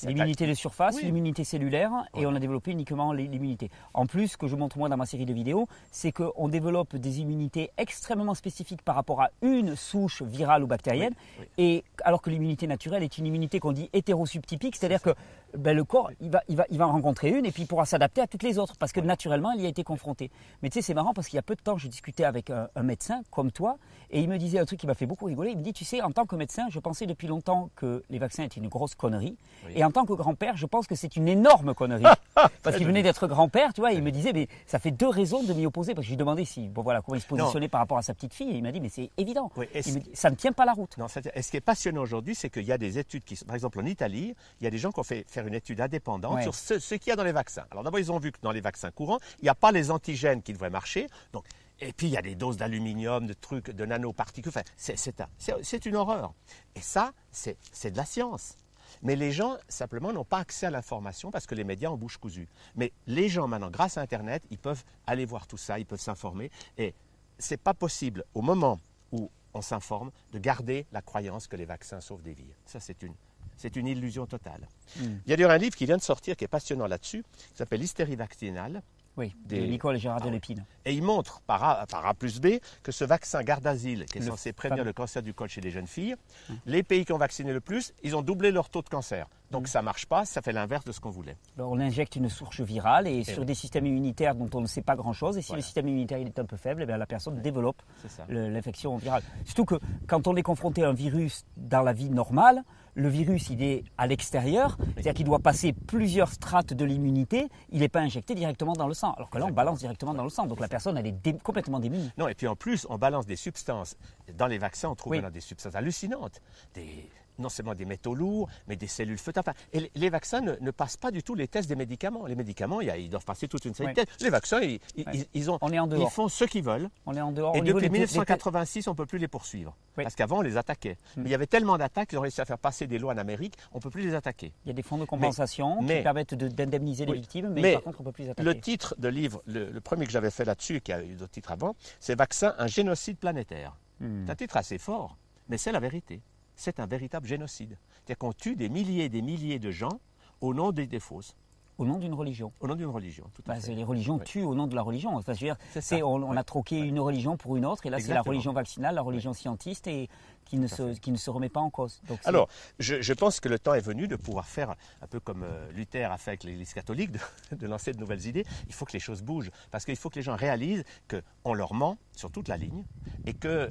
L'immunité 0.02 0.46
de 0.48 0.54
surface, 0.54 1.00
l'immunité 1.00 1.44
cellulaire, 1.44 1.92
et 2.16 2.26
on 2.26 2.34
a 2.34 2.40
développé 2.40 2.72
uniquement 2.72 3.12
l'immunité. 3.12 3.70
En 3.94 4.06
plus, 4.06 4.28
ce 4.28 4.36
que 4.36 4.48
je 4.48 4.56
montre 4.56 4.76
moi 4.76 4.88
dans 4.88 4.96
ma 4.96 5.06
série 5.06 5.24
de 5.24 5.32
vidéos, 5.32 5.68
c'est 5.92 6.10
qu'on 6.10 6.48
développe 6.48 6.96
des 6.96 7.20
immunités 7.20 7.70
extrêmement 7.78 8.34
spécifiques 8.34 8.82
par 8.82 8.96
rapport 8.96 9.22
à 9.22 9.30
une 9.40 9.76
souche 9.76 10.22
virale 10.22 10.64
ou 10.64 10.66
bactérienne, 10.66 11.14
et 11.58 11.84
alors 12.02 12.22
que 12.22 12.30
l'immunité 12.30 12.66
naturelle 12.66 13.04
est 13.04 13.18
une 13.18 13.26
immunité 13.26 13.60
qu'on 13.60 13.72
dit 13.72 13.88
hétérosubtypique, 13.92 14.74
c'est-à-dire 14.76 15.00
que 15.00 15.14
ben, 15.56 15.76
le 15.76 15.84
corps, 15.84 16.10
il 16.20 16.30
va, 16.30 16.42
il, 16.48 16.56
va, 16.56 16.66
il 16.70 16.78
va 16.78 16.88
en 16.88 16.92
rencontrer 16.92 17.30
une 17.30 17.46
et 17.46 17.52
puis 17.52 17.62
il 17.62 17.66
pourra 17.66 17.86
s'adapter 17.86 18.20
à 18.20 18.26
toutes 18.26 18.42
les 18.42 18.58
autres 18.58 18.76
parce 18.76 18.92
que 18.92 19.00
naturellement, 19.00 19.52
il 19.52 19.62
y 19.62 19.66
a 19.66 19.68
été 19.68 19.84
confronté. 19.84 20.30
Mais 20.62 20.70
tu 20.70 20.74
sais, 20.74 20.82
c'est 20.82 20.94
marrant 20.94 21.14
parce 21.14 21.28
qu'il 21.28 21.36
y 21.36 21.38
a 21.38 21.42
peu 21.42 21.54
de 21.54 21.60
temps, 21.60 21.78
je 21.78 21.88
discutais 21.88 22.24
avec 22.24 22.50
un, 22.50 22.68
médecin 22.82 23.22
comme 23.30 23.50
toi 23.50 23.78
et 24.10 24.20
il 24.20 24.28
me 24.28 24.38
disait 24.38 24.58
un 24.58 24.64
truc 24.64 24.80
qui 24.80 24.86
m'a 24.86 24.94
fait 24.94 25.06
beaucoup 25.06 25.24
rigoler. 25.24 25.50
Il 25.50 25.58
me 25.58 25.62
dit, 25.62 25.72
tu 25.72 25.84
sais, 25.84 26.02
en 26.02 26.10
tant 26.10 26.26
que 26.26 26.36
médecin, 26.36 26.66
je 26.70 26.78
pensais 26.78 27.06
depuis 27.06 27.26
longtemps 27.26 27.70
que 27.76 28.02
les 28.10 28.18
vaccins 28.18 28.44
étaient 28.44 28.60
une 28.60 28.68
grosse 28.68 28.94
connerie. 28.94 29.36
Et 29.74 29.84
en 29.84 29.90
tant 29.90 30.04
que 30.04 30.12
grand-père, 30.12 30.56
je 30.56 30.66
pense 30.66 30.86
que 30.86 30.94
c'est 30.94 31.16
une 31.16 31.28
énorme 31.28 31.74
connerie. 31.74 32.04
parce 32.62 32.76
qu'il 32.76 32.86
venait 32.86 33.02
d'être 33.02 33.26
grand-père, 33.26 33.72
tu 33.72 33.80
vois, 33.80 33.92
et 33.92 33.96
il 33.96 34.02
me 34.02 34.10
disait, 34.10 34.32
mais 34.32 34.48
ça 34.66 34.78
fait 34.78 34.90
deux 34.90 35.08
raisons 35.08 35.42
de 35.42 35.52
m'y 35.52 35.66
opposer. 35.66 35.94
Parce 35.94 36.04
que 36.04 36.08
je 36.08 36.12
lui 36.12 36.16
demandais 36.16 36.44
si, 36.44 36.68
bon 36.68 36.82
voilà, 36.82 37.00
comment 37.02 37.16
il 37.16 37.20
se 37.20 37.26
positionnait 37.26 37.68
par 37.68 37.80
rapport 37.80 37.98
à 37.98 38.02
sa 38.02 38.14
petite 38.14 38.34
fille. 38.34 38.50
Et 38.50 38.56
il 38.56 38.62
m'a 38.62 38.72
dit, 38.72 38.80
mais 38.80 38.88
c'est 38.88 39.10
évident. 39.16 39.50
il 39.56 39.94
me 39.94 40.00
dit, 40.00 40.10
ça 40.14 40.30
ne 40.30 40.36
tient 40.36 40.52
pas 40.52 40.64
la 40.64 40.72
route. 40.72 40.96
Non, 40.98 41.06
et 41.34 41.42
ce 41.42 41.50
qui 41.50 41.56
est 41.56 41.60
passionnant 41.60 42.02
aujourd'hui, 42.02 42.34
c'est 42.34 42.50
qu'il 42.50 42.64
y 42.64 42.72
a 42.72 42.78
des 42.78 42.98
études 42.98 43.24
qui, 43.24 43.36
par 43.44 43.54
exemple 43.54 43.80
en 43.80 43.86
Italie, 43.86 44.34
il 44.60 44.64
y 44.64 44.66
a 44.66 44.70
des 44.70 44.78
gens 44.78 44.92
qui 44.92 45.00
ont 45.00 45.04
fait 45.04 45.24
faire 45.28 45.43
une 45.46 45.54
étude 45.54 45.80
indépendante 45.80 46.42
sur 46.42 46.54
ce, 46.54 46.94
qu'il 46.94 47.10
y 47.10 47.12
a 47.12 47.16
dans 47.16 47.24
les 47.24 47.32
vaccins. 47.32 47.64
Alors 47.70 47.84
d'abord, 47.84 48.00
ils 48.00 48.12
ont 48.12 48.18
vu 48.18 48.32
que 48.32 48.38
dans 48.42 48.52
les 48.52 48.60
vaccins 48.60 48.90
courants, 48.90 49.18
il 49.40 49.44
n'y 49.44 49.48
a 49.48 49.54
pas 49.54 49.72
les 49.72 49.90
antigènes 49.90 50.42
qui 50.42 50.52
devraient 50.52 50.70
marcher. 50.70 51.08
Donc, 51.32 51.46
et 51.80 51.92
puis 51.92 52.06
il 52.06 52.12
y 52.12 52.16
a 52.16 52.22
des 52.22 52.34
doses 52.34 52.56
d'aluminium, 52.56 53.26
de 53.26 53.32
trucs, 53.32 53.70
de 53.70 53.84
nanoparticules. 53.84 54.52
Enfin, 54.54 54.62
c'est 54.76 55.86
une 55.86 55.96
horreur. 55.96 56.34
Et 56.74 56.80
ça, 56.80 57.12
c'est 57.30 57.90
de 57.90 57.96
la 57.96 58.04
science. 58.04 58.56
Mais 59.02 59.16
les 59.16 59.32
gens, 59.32 59.56
simplement, 59.68 60.12
n'ont 60.12 60.24
pas 60.24 60.38
accès 60.38 60.66
à 60.66 60.70
l'information 60.70 61.30
parce 61.30 61.46
que 61.46 61.54
les 61.54 61.64
médias 61.64 61.90
en 61.90 61.96
bouche 61.96 62.16
cousue. 62.16 62.48
Mais 62.76 62.92
les 63.06 63.28
gens, 63.28 63.48
maintenant, 63.48 63.70
grâce 63.70 63.98
à 63.98 64.00
Internet, 64.00 64.42
ils 64.50 64.58
peuvent 64.58 64.84
aller 65.06 65.24
voir 65.24 65.46
tout 65.46 65.56
ça, 65.56 65.78
ils 65.78 65.86
peuvent 65.86 66.00
s'informer. 66.00 66.50
Et 66.78 66.94
c'est 67.38 67.60
pas 67.60 67.74
possible, 67.74 68.24
au 68.34 68.42
moment 68.42 68.80
où 69.12 69.30
on 69.52 69.62
s'informe, 69.62 70.10
de 70.32 70.38
garder 70.38 70.86
la 70.92 71.02
croyance 71.02 71.48
que 71.48 71.56
les 71.56 71.64
vaccins 71.64 72.00
sauvent 72.00 72.22
des 72.22 72.34
vies. 72.34 72.54
Ça, 72.66 72.80
c'est 72.80 73.02
une 73.02 73.14
C'est 73.56 73.76
une 73.76 73.86
illusion 73.86 74.26
totale. 74.26 74.68
Hmm. 74.98 75.18
Il 75.26 75.30
y 75.30 75.32
a 75.32 75.36
d'ailleurs 75.36 75.50
un 75.52 75.58
livre 75.58 75.76
qui 75.76 75.86
vient 75.86 75.96
de 75.96 76.02
sortir 76.02 76.36
qui 76.36 76.44
est 76.44 76.48
passionnant 76.48 76.86
là-dessus, 76.86 77.24
qui 77.50 77.56
s'appelle 77.56 77.80
L'hystérie 77.80 78.16
vaccinale. 78.16 78.82
Oui, 79.16 79.32
Des- 79.46 79.60
de 79.60 79.66
Nicole 79.66 79.94
et 79.94 79.98
Gérard 80.00 80.18
Ah 80.22 80.26
de. 80.26 80.30
Lépine. 80.30 80.64
Et 80.84 80.92
il 80.92 81.00
montre 81.02 81.40
par 81.46 81.62
A, 81.62 81.86
par 81.86 82.04
A 82.04 82.14
plus 82.14 82.40
B 82.40 82.58
que 82.82 82.90
ce 82.90 83.04
vaccin 83.04 83.44
Gardasil, 83.44 84.06
qui 84.06 84.18
est 84.18 84.20
Le 84.22 84.26
censé 84.26 84.52
prévenir 84.52 84.78
fameux- 84.78 84.88
le 84.88 84.92
cancer 84.92 85.22
du 85.22 85.32
col 85.32 85.48
chez 85.48 85.60
les 85.60 85.70
jeunes 85.70 85.86
filles, 85.86 86.16
Hum. 86.50 86.58
les 86.66 86.82
pays 86.82 87.04
qui 87.04 87.12
ont 87.12 87.18
vacciné 87.18 87.52
le 87.52 87.60
plus, 87.60 87.92
ils 88.02 88.16
ont 88.16 88.22
doublé 88.22 88.50
leur 88.50 88.68
taux 88.70 88.82
de 88.82 88.88
cancer. 88.88 89.28
Donc 89.54 89.68
ça 89.68 89.82
marche 89.82 90.06
pas, 90.06 90.24
ça 90.24 90.42
fait 90.42 90.50
l'inverse 90.52 90.84
de 90.84 90.90
ce 90.90 90.98
qu'on 91.00 91.10
voulait. 91.10 91.36
Alors, 91.56 91.70
on 91.70 91.78
injecte 91.78 92.16
une 92.16 92.28
source 92.28 92.60
virale 92.60 93.06
et, 93.06 93.22
sur 93.22 93.38
oui. 93.38 93.46
des 93.46 93.54
systèmes 93.54 93.86
immunitaires 93.86 94.34
dont 94.34 94.50
on 94.52 94.60
ne 94.60 94.66
sait 94.66 94.82
pas 94.82 94.96
grand-chose. 94.96 95.38
Et 95.38 95.42
si 95.42 95.48
Voilà. 95.48 95.58
le 95.60 95.62
système 95.64 95.86
immunitaire 95.88 96.18
il 96.18 96.26
est 96.26 96.38
un 96.40 96.44
peu 96.44 96.56
faible, 96.56 96.82
eh 96.82 96.86
bien, 96.86 96.96
la 96.96 97.06
personne 97.06 97.40
développe 97.40 97.80
l'infection 98.28 98.96
virale. 98.96 99.22
Surtout 99.44 99.64
que 99.64 99.76
quand 100.08 100.26
on 100.26 100.34
est 100.36 100.42
confronté 100.42 100.82
à 100.82 100.88
un 100.88 100.92
virus 100.92 101.44
dans 101.56 101.82
la 101.82 101.92
vie 101.92 102.10
normale, 102.10 102.62
le 102.96 103.08
virus 103.08 103.48
il 103.50 103.62
est 103.62 103.84
à 103.98 104.06
l'extérieur, 104.06 104.76
c'est-à-dire 104.94 105.14
qu'il 105.14 105.24
doit 105.26 105.38
passer 105.40 105.72
plusieurs 105.72 106.28
strates 106.32 106.72
de 106.74 106.84
l'immunité, 106.84 107.48
il 107.70 107.80
n'est 107.80 107.88
pas 107.88 108.00
injecté 108.00 108.34
directement 108.34 108.72
dans 108.72 108.86
le 108.88 108.94
sang. 108.94 109.12
Alors 109.14 109.30
que 109.30 109.38
là 109.38 109.46
on 109.46 109.50
balance 109.52 109.80
directement 109.80 110.14
dans 110.14 110.22
le 110.24 110.30
sang, 110.30 110.46
donc 110.46 110.60
la 110.60 110.68
personne 110.68 110.96
elle 110.98 111.06
est 111.06 111.12
dé- 111.12 111.36
complètement 111.42 111.80
démunie. 111.80 112.10
Non, 112.18 112.28
et 112.28 112.34
puis 112.34 112.46
en 112.48 112.54
plus, 112.56 112.86
on 112.90 112.98
balance 112.98 113.26
des 113.26 113.36
substances. 113.36 113.96
Dans 114.36 114.46
les 114.46 114.58
vaccins, 114.58 114.88
on 114.90 114.94
trouve 114.94 115.12
Oui. 115.12 115.18
maintenant 115.18 115.32
des 115.32 115.40
substances 115.40 115.74
hallucinantes. 115.74 116.40
Des, 116.74 117.08
non 117.38 117.48
seulement 117.48 117.74
des 117.74 117.84
métaux 117.84 118.14
lourds, 118.14 118.48
mais 118.68 118.76
des 118.76 118.86
cellules 118.86 119.18
feuilles. 119.18 119.34
Enfin, 119.38 119.54
et 119.72 119.90
les- 119.94 120.10
vaccins 120.10 120.40
ne, 120.40 120.52
ne 120.60 120.70
passent 120.70 120.96
pas 120.96 121.10
du 121.10 121.22
tout 121.22 121.34
les 121.34 121.48
tests 121.48 121.68
des 121.68 121.74
médicaments. 121.76 122.26
Les 122.26 122.34
médicaments, 122.36 122.80
y 122.80 122.90
a- 122.90 122.96
ils 122.96 123.10
doivent 123.10 123.24
passer 123.24 123.48
toute 123.48 123.64
une 123.64 123.74
série 123.74 123.88
Oui. 123.88 123.94
de 123.94 124.02
tests. 124.02 124.22
Les 124.22 124.30
vaccins, 124.30 124.60
ils, 124.60 124.78
ils- 124.96 125.04
Oui. 125.06 125.12
ils- 125.14 125.26
ils 125.40 125.50
ont, 125.50 125.58
On 125.60 125.70
est 125.72 125.78
en 125.78 125.90
ils 125.90 126.06
font 126.10 126.28
ce 126.28 126.44
qu'ils 126.44 126.62
veulent. 126.62 126.88
On 127.06 127.14
est 127.16 127.20
en 127.20 127.32
dehors. 127.32 127.56
Et 127.56 127.60
Au 127.60 127.64
depuis 127.64 127.74
des- 127.74 127.80
des- 127.80 127.88
des- 127.88 127.98
1986, 127.98 128.86
on 128.86 128.92
ne 128.92 128.96
peut 128.96 129.06
plus 129.06 129.18
les 129.18 129.28
poursuivre. 129.28 129.74
Oui. 129.96 130.04
Parce 130.04 130.14
qu'avant, 130.14 130.38
on 130.38 130.42
les 130.42 130.56
attaquait. 130.56 130.96
Mais 131.16 131.24
il 131.24 131.30
y 131.30 131.34
avait 131.34 131.46
tellement 131.46 131.76
d'attaques 131.78 132.10
qu'ils 132.10 132.18
ont 132.18 132.22
réussi 132.22 132.40
à 132.40 132.44
faire 132.44 132.58
passer 132.58 132.86
des 132.86 132.98
lois 132.98 133.12
en 133.14 133.18
Amérique, 133.18 133.54
on 133.72 133.78
ne 133.78 133.82
peut 133.82 133.90
plus 133.90 134.02
les 134.02 134.14
attaquer. 134.14 134.52
Il 134.64 134.68
y 134.68 134.70
a 134.70 134.74
des 134.74 134.82
fonds 134.82 134.98
de 134.98 135.04
compensation 135.04 135.82
mais- 135.82 135.98
qui 135.98 136.02
permettent 136.02 136.34
de- 136.34 136.48
d'indemniser 136.48 137.06
les 137.06 137.14
victimes, 137.14 137.48
mais, 137.50 137.60
Mais 137.62 137.72
par 137.74 137.82
contre 137.82 138.00
on 138.00 138.02
ne 138.04 138.08
peut 138.08 138.12
plus 138.12 138.24
les 138.24 138.30
attaquer. 138.30 138.48
Le 138.48 138.60
titre 138.60 138.94
de 138.98 139.08
livre, 139.08 139.42
le, 139.46 139.70
le 139.70 139.80
premier 139.80 140.06
que 140.06 140.12
j'avais 140.12 140.30
fait 140.30 140.44
là-dessus, 140.44 140.80
qui 140.80 140.92
a 140.92 141.02
eu 141.02 141.14
d'autres 141.14 141.32
titres 141.32 141.52
avant, 141.52 141.74
c'est 142.00 142.14
Vaccin, 142.14 142.54
un 142.58 142.66
génocide 142.66 143.16
planétaire. 143.18 143.76
Hmm. 144.00 144.24
C'est 144.26 144.32
un 144.32 144.36
titre 144.36 144.56
assez 144.56 144.78
fort, 144.78 145.16
mais 145.48 145.58
c'est 145.58 145.72
la 145.72 145.80
vérité. 145.80 146.20
C'est 146.56 146.80
un 146.80 146.86
véritable 146.86 147.26
génocide. 147.26 147.76
C'est-à-dire 147.96 148.18
qu'on 148.18 148.32
tue 148.32 148.56
des 148.56 148.68
milliers 148.68 149.04
et 149.04 149.08
des 149.08 149.22
milliers 149.22 149.58
de 149.58 149.70
gens 149.70 150.00
au 150.40 150.54
nom 150.54 150.72
des, 150.72 150.86
des 150.86 151.00
fausses, 151.00 151.34
Au 151.78 151.84
nom 151.86 151.98
d'une 151.98 152.14
religion. 152.14 152.52
au 152.60 152.68
nom 152.68 152.74
d'une 152.76 152.86
religion. 152.86 153.24
Tout 153.34 153.42
à 153.46 153.54
Bah, 153.54 153.60
fait. 153.60 153.74
les 153.74 153.82
religions 153.82 154.16
Oui. 154.18 154.24
tuent 154.24 154.42
au 154.44 154.54
nom 154.54 154.66
de 154.68 154.74
la 154.76 154.82
religion. 154.82 155.16
Enfin, 155.16 155.32
je 155.32 155.46
veux 155.46 155.54
dire, 155.54 156.06
on, 156.06 156.36
a 156.36 156.44
troqué 156.44 156.78
une 156.78 157.00
religion 157.00 157.36
pour 157.36 157.56
une 157.56 157.64
autre, 157.66 157.84
et 157.86 157.90
là 157.90 157.98
c'est 157.98 158.14
la 158.14 158.22
religion 158.22 158.52
vaccinale, 158.52 158.94
la 158.94 159.02
religion 159.02 159.32
scientiste, 159.32 159.86
et 159.88 160.08
qui 160.44 160.58
ne, 160.58 160.66
se, 160.68 160.92
fait. 160.92 161.00
qui 161.00 161.10
ne 161.10 161.16
se 161.16 161.30
remet 161.30 161.48
pas 161.48 161.60
en 161.60 161.70
cause. 161.70 162.00
Donc, 162.06 162.20
Alors, 162.24 162.48
je, 162.78 163.00
je 163.00 163.12
pense 163.14 163.40
que 163.40 163.48
le 163.48 163.58
temps 163.58 163.72
est 163.74 163.80
venu 163.80 164.06
de 164.06 164.14
pouvoir 164.16 164.46
faire, 164.46 164.74
un 165.00 165.06
peu 165.06 165.18
comme 165.18 165.42
euh, 165.42 165.72
Luther 165.72 166.12
a 166.12 166.18
fait 166.18 166.32
avec 166.32 166.44
l'Église 166.44 166.74
catholique, 166.74 167.10
de, 167.12 167.18
de 167.56 167.66
lancer 167.66 167.92
de 167.92 167.98
nouvelles 167.98 168.26
idées. 168.26 168.44
Il 168.68 168.74
faut 168.74 168.84
que 168.84 168.92
les 168.92 169.00
choses 169.00 169.22
bougent, 169.22 169.50
parce 169.70 169.84
qu'il 169.86 169.96
faut 169.96 170.10
que 170.10 170.16
les 170.16 170.22
gens 170.22 170.36
réalisent 170.36 170.84
qu'on 171.08 171.54
leur 171.54 171.72
ment 171.74 171.96
sur 172.14 172.30
toute 172.30 172.46
la 172.48 172.56
ligne, 172.58 172.84
et 173.26 173.32
qu'on 173.32 173.68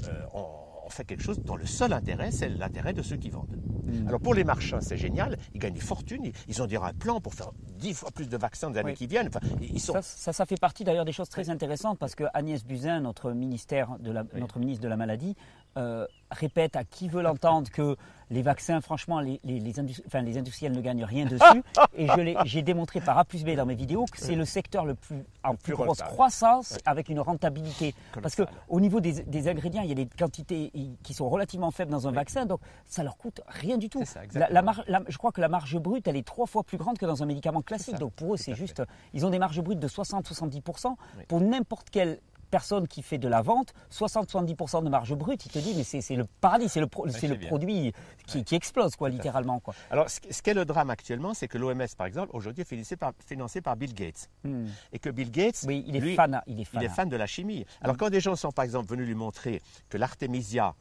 on 0.86 0.90
fait 0.90 1.06
quelque 1.06 1.24
chose 1.24 1.40
dont 1.40 1.56
le 1.56 1.66
seul 1.66 1.94
intérêt, 1.94 2.32
c'est 2.32 2.50
l'intérêt 2.50 2.94
de 2.94 3.02
ceux 3.02 3.18
qui 3.18 3.30
vendent. 3.30 3.58
Mm. 3.84 4.08
Alors 4.08 4.20
pour 4.20 4.34
les 4.34 4.44
marchands, 4.44 4.82
c'est 4.82 4.98
génial, 4.98 5.38
ils 5.54 5.60
gagnent 5.60 5.74
des 5.74 5.80
fortunes, 5.80 6.32
ils, 6.48 6.62
ont 6.62 6.66
dire 6.66 6.84
un 6.84 6.94
plan 6.94 7.20
pour 7.22 7.34
faire 7.34 7.52
dix 7.78 7.94
fois 7.94 8.12
plus 8.12 8.30
de 8.30 8.38
vaccins 8.38 8.68
dans 8.68 8.74
les 8.74 8.80
années 8.80 8.92
Oui. 8.92 8.98
qui 8.98 9.08
viennent. 9.08 9.28
Enfin, 9.28 9.46
ils 9.62 9.80
sont... 9.80 9.94
Ça, 9.94 10.02
ça, 10.02 10.34
ça 10.34 10.46
fait 10.46 10.60
partie 10.60 10.84
d'ailleurs 10.84 11.06
des 11.06 11.12
choses 11.12 11.30
très 11.30 11.50
intéressantes 11.50 12.00
parce 12.00 12.16
que 12.16 12.25
Agnès 12.34 12.63
Buzyn, 12.63 13.02
notre, 13.02 13.32
ministère 13.32 13.98
de 14.00 14.12
la, 14.12 14.24
Oui. 14.34 14.40
notre 14.40 14.60
ministre 14.60 14.84
de 14.84 14.88
la 14.88 14.98
Maladie, 14.98 15.36
euh, 15.77 16.06
répète 16.32 16.75
à 16.75 16.84
qui 16.84 17.08
veut 17.10 17.22
l'entendre 17.22 17.70
que 17.72 17.96
les 18.30 18.42
vaccins, 18.42 18.82
franchement, 18.82 19.20
les, 19.20 19.39
les, 19.44 19.60
les 19.60 19.80
indus- 19.80 20.01
enfin, 20.08 20.22
les 20.22 20.38
industriels 20.39 20.72
ne 20.72 20.82
gagnent 20.82 21.03
rien 21.03 21.25
dessus. 21.25 21.62
Et 21.96 22.08
j'ai 22.46 22.63
démontré 22.63 23.00
par 23.00 23.18
A 23.20 23.25
plus 23.25 23.44
B 23.44 23.51
dans 23.56 23.65
mes 23.68 23.75
vidéos 23.75 24.06
que 24.06 24.18
c'est 24.18 24.34
le 24.36 24.46
secteur 24.46 24.86
le 24.86 24.96
plus 24.96 25.24
en 25.44 25.53
plus 25.56 25.74
Plus 25.74 25.74
grosse 25.75 26.00
rentable. 26.00 26.10
croissance 26.12 26.77
avec 26.86 27.10
une 27.10 27.20
rentabilité. 27.20 27.94
Parce 28.24 28.34
que 28.34 28.44
au 28.70 28.80
niveau 28.80 29.00
des, 29.01 29.24
des 29.24 29.48
ingrédients, 29.48 29.84
il 29.84 29.89
y 29.89 29.92
a 29.92 29.96
des 29.96 30.08
quantités 30.08 30.72
qui 31.03 31.13
sont 31.13 31.30
relativement 31.30 31.70
faibles 31.70 31.92
dans 31.92 32.08
un 32.08 32.12
Oui. 32.12 32.15
vaccin, 32.15 32.46
donc 32.46 32.60
ça 32.86 33.03
leur 33.03 33.18
coûte 33.18 33.42
rien 33.48 33.77
du 33.77 33.89
tout. 33.89 34.03
Ça, 34.06 34.20
La- 34.20 34.25
exactement. 34.25 34.53
la 34.53 34.62
mar- 34.63 34.84
la- 34.88 35.01
je 35.08 35.18
crois 35.18 35.32
que 35.32 35.42
la 35.42 35.50
marge 35.50 35.77
brute, 35.77 36.08
elle 36.08 36.18
est 36.18 36.25
trois 36.25 36.48
fois 36.48 36.63
plus 36.63 36.77
grande 36.77 36.98
que 36.98 37.06
dans 37.06 37.22
un 37.22 37.25
médicament 37.27 37.62
classique. 37.62 38.00
Donc 38.00 38.13
pour 38.13 38.34
eux, 38.34 38.38
c'est 38.38 38.56
juste, 38.56 38.82
ils 39.13 39.25
ont 39.25 39.30
des 39.30 39.39
marges 39.39 39.62
brutes 39.62 39.80
de 39.80 39.88
60-70%. 39.88 40.96
Oui. 41.18 41.24
Pour 41.27 41.42
n'importe 41.42 41.89
quelle 41.92 42.20
personne 42.53 42.88
qui 42.88 43.01
fait 43.01 43.17
de 43.17 43.27
la 43.27 43.41
vente, 43.41 43.74
60-70% 43.91 44.83
de 44.83 44.89
marge 44.89 45.15
brute, 45.15 45.43
il 45.48 45.51
te 45.51 45.57
dit, 45.57 45.74
mais 45.75 45.83
c'est 45.83 46.01
c'est 46.01 46.15
le 46.15 46.25
paradis, 46.39 46.69
c'est 46.69 46.79
le, 46.81 46.86
pro- 46.88 47.07
le 47.07 47.48
produit 47.48 47.93
qui, 48.27 48.43
qui 48.43 48.53
explose, 48.53 48.95
quoi, 48.95 49.10
littéralement. 49.10 49.60
Quoi. 49.60 49.74
Alors 49.89 50.07
ce, 50.07 50.19
ce 50.29 50.41
qu'est 50.43 50.53
le 50.53 50.63
drame 50.63 50.91
actuellement, 50.91 51.33
c'est 51.33 51.48
que 51.48 51.57
l'OMS, 51.57 51.81
par 51.98 52.05
exemple, 52.05 52.29
aujourd'hui 52.36 52.62
est 52.62 52.65
financé 52.65 52.95
par, 52.95 53.13
financé 53.25 53.62
par 53.62 53.75
Bill 53.75 53.93
Gates. 53.95 54.29
Hmm. 54.43 54.67
Et 54.91 55.00
que 55.00 55.10
Bill 55.10 55.31
Gates, 55.31 55.62
Oui, 55.65 55.83
il 55.88 55.95
est 55.95 56.00
lui, 56.00 56.15
fan. 56.15 56.41
Il 56.45 56.60
est 56.62 56.65
fan. 56.65 56.81
il 56.81 56.86
est 56.86 56.89
fan 56.89 57.10
de 57.10 57.15
la 57.15 57.25
chimie. 57.25 57.65
Alors 57.81 57.98
quand 57.98 58.12
des 58.12 58.19
gens 58.22 58.36
sont 58.36 58.51
par 58.51 58.65
exemple 58.65 58.88
venus 58.91 59.07
lui 59.07 59.15
montrer 59.15 59.60
que 59.89 59.98
l'artémisia 59.98 60.75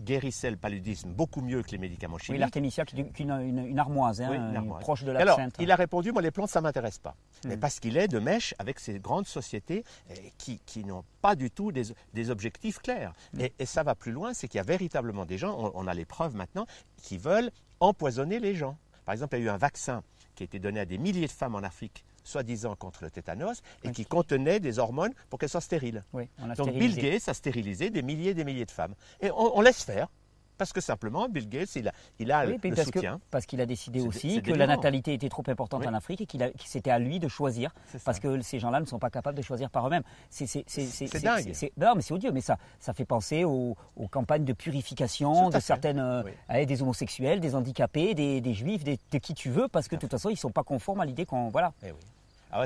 guérissait 0.00 0.50
le 0.50 0.56
paludisme 0.56 1.10
beaucoup 1.10 1.40
mieux 1.40 1.62
que 1.62 1.70
les 1.70 1.78
médicaments 1.78 2.16
Oui, 2.16 2.22
chimiques, 2.22 2.40
l'artémisia, 2.40 2.84
qui 2.84 3.00
est 3.00 3.20
une, 3.20 3.30
une- 3.40 3.66
une 3.66 3.78
armoise, 3.78 4.20
hein, 4.20 4.28
Oui, 4.30 4.36
une 4.36 4.56
armoise. 4.56 4.80
proche 4.80 5.04
de 5.04 5.12
Et 5.12 5.16
alors, 5.16 5.38
l'absinthe. 5.38 5.56
il 5.60 5.70
a 5.70 5.76
répondu, 5.76 6.12
moi 6.12 6.22
les 6.22 6.30
plantes, 6.30 6.50
ça 6.50 6.60
m'intéresse 6.60 6.98
pas. 6.98 7.14
Mais 7.44 7.56
Mm. 7.56 7.60
parce 7.60 7.80
qu'il 7.80 7.96
est 7.96 8.08
de 8.08 8.18
mèche 8.18 8.54
avec 8.58 8.78
ces 8.80 8.98
grandes 9.00 9.26
sociétés 9.26 9.84
eh, 10.10 10.32
qui, 10.38 10.60
qui 10.66 10.84
n'ont 10.84 11.04
pas 11.20 11.34
du 11.36 11.50
tout 11.50 11.72
des, 11.72 11.82
des 12.14 12.30
objectifs 12.30 12.78
clairs. 12.78 13.12
Mm. 13.34 13.40
Et, 13.40 13.52
et 13.58 13.66
ça 13.66 13.82
va 13.82 13.94
plus 13.94 14.12
loin, 14.12 14.34
c'est 14.34 14.48
qu'il 14.48 14.58
y 14.58 14.60
a 14.60 14.64
véritablement 14.64 15.24
des 15.26 15.38
gens, 15.38 15.56
on, 15.58 15.72
on 15.74 15.86
a 15.86 15.94
les 15.94 16.04
preuves 16.04 16.34
maintenant, 16.34 16.66
qui 17.02 17.18
veulent 17.18 17.50
empoisonner 17.80 18.40
les 18.40 18.54
gens. 18.54 18.76
Par 19.04 19.12
exemple, 19.14 19.36
il 19.36 19.40
y 19.40 19.42
a 19.42 19.46
eu 19.46 19.50
un 19.50 19.56
vaccin 19.58 20.02
qui 20.34 20.42
a 20.42 20.46
été 20.46 20.58
donné 20.58 20.80
à 20.80 20.84
des 20.84 20.98
milliers 20.98 21.26
de 21.26 21.32
femmes 21.32 21.54
en 21.54 21.62
Afrique, 21.64 22.04
soi-disant 22.28 22.76
contre 22.76 23.02
le 23.04 23.10
tétanos, 23.10 23.60
et 23.82 23.88
Oui. 23.88 23.94
qui 23.94 24.04
contenait 24.06 24.60
des 24.60 24.78
hormones 24.78 25.12
pour 25.30 25.38
qu'elles 25.38 25.48
soient 25.48 25.60
stériles. 25.60 26.04
Oui, 26.12 26.28
on 26.38 26.50
a 26.50 26.54
Donc 26.54 26.68
stérilisé. 26.68 27.00
Bill 27.00 27.10
Gates 27.12 27.28
a 27.28 27.34
stérilisé 27.34 27.90
des 27.90 28.02
milliers 28.02 28.30
et 28.30 28.34
des 28.34 28.44
milliers 28.44 28.66
de 28.66 28.70
femmes. 28.70 28.94
Et 29.20 29.30
on, 29.30 29.56
on 29.58 29.60
laisse 29.60 29.82
faire. 29.82 30.08
Parce 30.58 30.72
que 30.72 30.80
simplement, 30.80 31.28
Bill 31.28 31.48
Gates, 31.48 31.76
il 31.76 31.86
a, 31.86 31.92
il 32.18 32.32
a 32.32 32.44
Oui, 32.44 32.58
le, 32.60 32.74
parce 32.74 32.90
que- 32.90 32.98
soutien. 32.98 33.20
parce 33.30 33.46
qu'il 33.46 33.60
a 33.60 33.66
décidé 33.66 34.00
aussi 34.00 34.42
que 34.42 34.50
la 34.50 34.66
natalité 34.66 35.14
était 35.14 35.28
trop 35.28 35.44
importante 35.46 35.82
Oui. 35.82 35.86
en 35.86 35.94
Afrique 35.94 36.22
et 36.22 36.26
qu'il 36.26 36.40
que 36.40 36.52
c'était 36.64 36.90
à 36.90 36.98
lui 36.98 37.20
de 37.20 37.28
choisir, 37.28 37.72
parce 38.04 38.18
que 38.18 38.40
ces 38.40 38.58
gens-là 38.58 38.80
ne 38.80 38.84
sont 38.84 38.98
pas 38.98 39.08
capables 39.08 39.36
de 39.38 39.42
choisir 39.42 39.70
par 39.70 39.86
eux-mêmes. 39.86 40.02
C'est 40.30 41.22
dingue. 41.22 41.52
Non, 41.76 41.94
mais 41.94 42.02
c'est 42.02 42.12
odieux, 42.12 42.32
mais 42.32 42.40
ça, 42.40 42.56
ça 42.80 42.92
fait 42.92 43.04
penser 43.04 43.44
aux, 43.44 43.76
aux 43.96 44.08
campagnes 44.08 44.44
de 44.44 44.52
purification 44.52 45.48
de 45.50 45.60
certaines, 45.60 46.00
euh, 46.00 46.22
Oui. 46.24 46.32
allez, 46.48 46.66
des 46.66 46.82
homosexuels, 46.82 47.38
des 47.38 47.54
handicapés, 47.54 48.14
des, 48.14 48.40
des 48.40 48.54
juifs, 48.54 48.82
des- 48.82 48.98
de 49.12 49.18
qui 49.18 49.34
tu 49.34 49.50
veux, 49.50 49.68
parce 49.68 49.86
que 49.86 49.94
de 49.94 50.00
toute 50.00 50.10
façon, 50.10 50.28
ils 50.28 50.32
ne 50.32 50.38
sont 50.38 50.50
pas 50.50 50.64
conformes 50.64 51.00
à 51.00 51.04
l'idée 51.04 51.24
qu'on. 51.24 51.50
Voilà. 51.50 51.72
Eh 51.84 51.92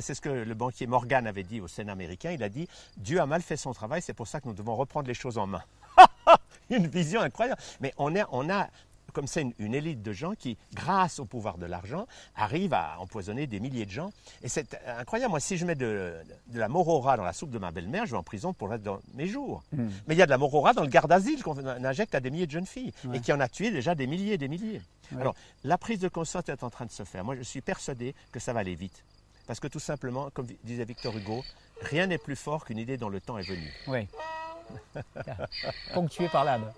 c'est 0.01 0.15
ce 0.15 0.21
que 0.21 0.29
le 0.29 0.55
banquier 0.55 0.87
Morgan 0.87 1.27
avait 1.27 1.43
dit 1.45 1.61
au 1.61 1.69
Sénat 1.69 1.93
américain. 1.93 2.31
Il 2.33 2.43
a 2.43 2.49
dit 2.49 2.69
Dieu 2.97 3.21
a 3.21 3.27
mal 3.27 3.43
fait 3.43 3.57
son 3.57 3.73
travail, 3.73 4.03
c'est 4.03 4.15
pour 4.15 4.29
ça 4.29 4.41
que 4.41 4.49
nous 4.49 4.55
devons 4.55 4.77
reprendre 4.77 5.09
les 5.09 5.15
choses 5.15 5.39
en 5.39 5.47
main. 5.47 5.63
une 6.71 6.87
vision 6.87 7.21
incroyable. 7.21 7.61
Mais 7.81 7.93
on 7.99 8.15
a, 8.17 8.27
on 8.33 8.49
a 8.51 8.69
comme 9.13 9.27
ça 9.27 9.43
une, 9.43 9.53
une 9.59 9.75
élite 9.75 10.01
de 10.03 10.13
gens 10.13 10.33
qui, 10.35 10.57
grâce 10.73 11.19
au 11.19 11.27
pouvoir 11.27 11.59
de 11.59 11.67
l'argent, 11.67 12.07
arrivent 12.35 12.73
à 12.73 12.97
empoisonner 12.99 13.47
des 13.47 13.61
milliers 13.61 13.85
de 13.85 13.91
gens. 13.91 14.11
Et 14.43 14.49
c'est 14.49 14.79
incroyable. 14.99 15.31
Moi, 15.33 15.41
si 15.41 15.59
je 15.59 15.67
mets 15.67 15.75
de, 15.75 16.15
de 16.47 16.59
la 16.59 16.69
morora 16.69 17.19
dans 17.19 17.25
la 17.25 17.35
soupe 17.35 17.51
de 17.51 17.59
ma 17.59 17.73
belle-mère, 17.73 18.07
je 18.07 18.13
vais 18.13 18.17
en 18.17 18.23
prison 18.23 18.55
pour 18.55 18.71
de 18.71 18.91
mes 19.15 19.27
jours. 19.27 19.63
Hmm. 19.73 19.89
Mais 20.07 20.15
il 20.15 20.19
y 20.19 20.23
a 20.23 20.25
de 20.27 20.31
la 20.31 20.39
morora 20.39 20.73
dans 20.73 20.81
le 20.83 20.89
garde-asile 20.89 21.43
qu'on 21.43 21.59
injecte 21.67 22.15
à 22.15 22.21
des 22.21 22.31
milliers 22.31 22.47
de 22.47 22.53
jeunes 22.53 22.67
filles 22.67 22.93
Ouais. 23.05 23.19
et 23.19 23.21
qui 23.21 23.33
en 23.35 23.41
a 23.41 23.49
tué 23.49 23.71
déjà 23.71 23.95
des 23.95 24.07
milliers 24.07 24.35
et 24.35 24.39
des 24.39 24.49
milliers. 24.49 24.81
Ouais. 25.13 25.21
Alors, 25.21 25.35
la 25.63 25.77
prise 25.77 25.99
de 25.99 26.09
conscience 26.09 26.49
est 26.49 26.63
en 26.63 26.71
train 26.71 26.87
de 26.87 26.91
se 26.91 27.05
faire. 27.05 27.23
Moi, 27.23 27.37
je 27.37 27.43
suis 27.43 27.61
persuadé 27.61 28.15
que 28.33 28.41
ça 28.41 28.55
va 28.55 28.61
aller 28.61 28.75
vite. 28.77 29.05
Parce 29.47 29.61
que 29.61 29.69
tout 29.69 29.81
simplement, 29.81 30.31
comme 30.31 30.47
disait 30.65 30.85
Victor 30.85 31.17
Hugo, 31.17 31.45
rien 31.83 32.07
n'est 32.07 32.19
plus 32.19 32.37
fort 32.37 32.65
qu'une 32.65 32.79
idée 32.79 32.97
dont 32.97 33.09
le 33.09 33.21
temps 33.21 33.39
est 33.39 33.49
venu. 33.49 33.73
Oui. 33.87 34.07
Ponctué 35.95 36.29
par 36.29 36.45
l'âme. 36.45 36.73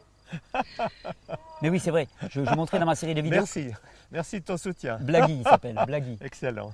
Mais 1.63 1.71
oui, 1.71 1.81
c'est 1.81 1.91
vrai. 1.91 2.09
Je, 2.31 2.45
je 2.45 2.55
montrais 2.55 2.79
dans 2.79 2.87
ma 2.87 2.95
série 2.95 3.15
de 3.15 3.23
vidéos. 3.23 3.41
Merci. 3.41 3.69
Merci 4.13 4.39
de 4.41 4.45
ton 4.45 4.57
soutien. 4.57 4.99
Blaggy, 5.01 5.39
il 5.39 5.43
s'appelle. 5.45 5.81
Blaggy. 5.87 6.19
Excellent. 6.21 6.73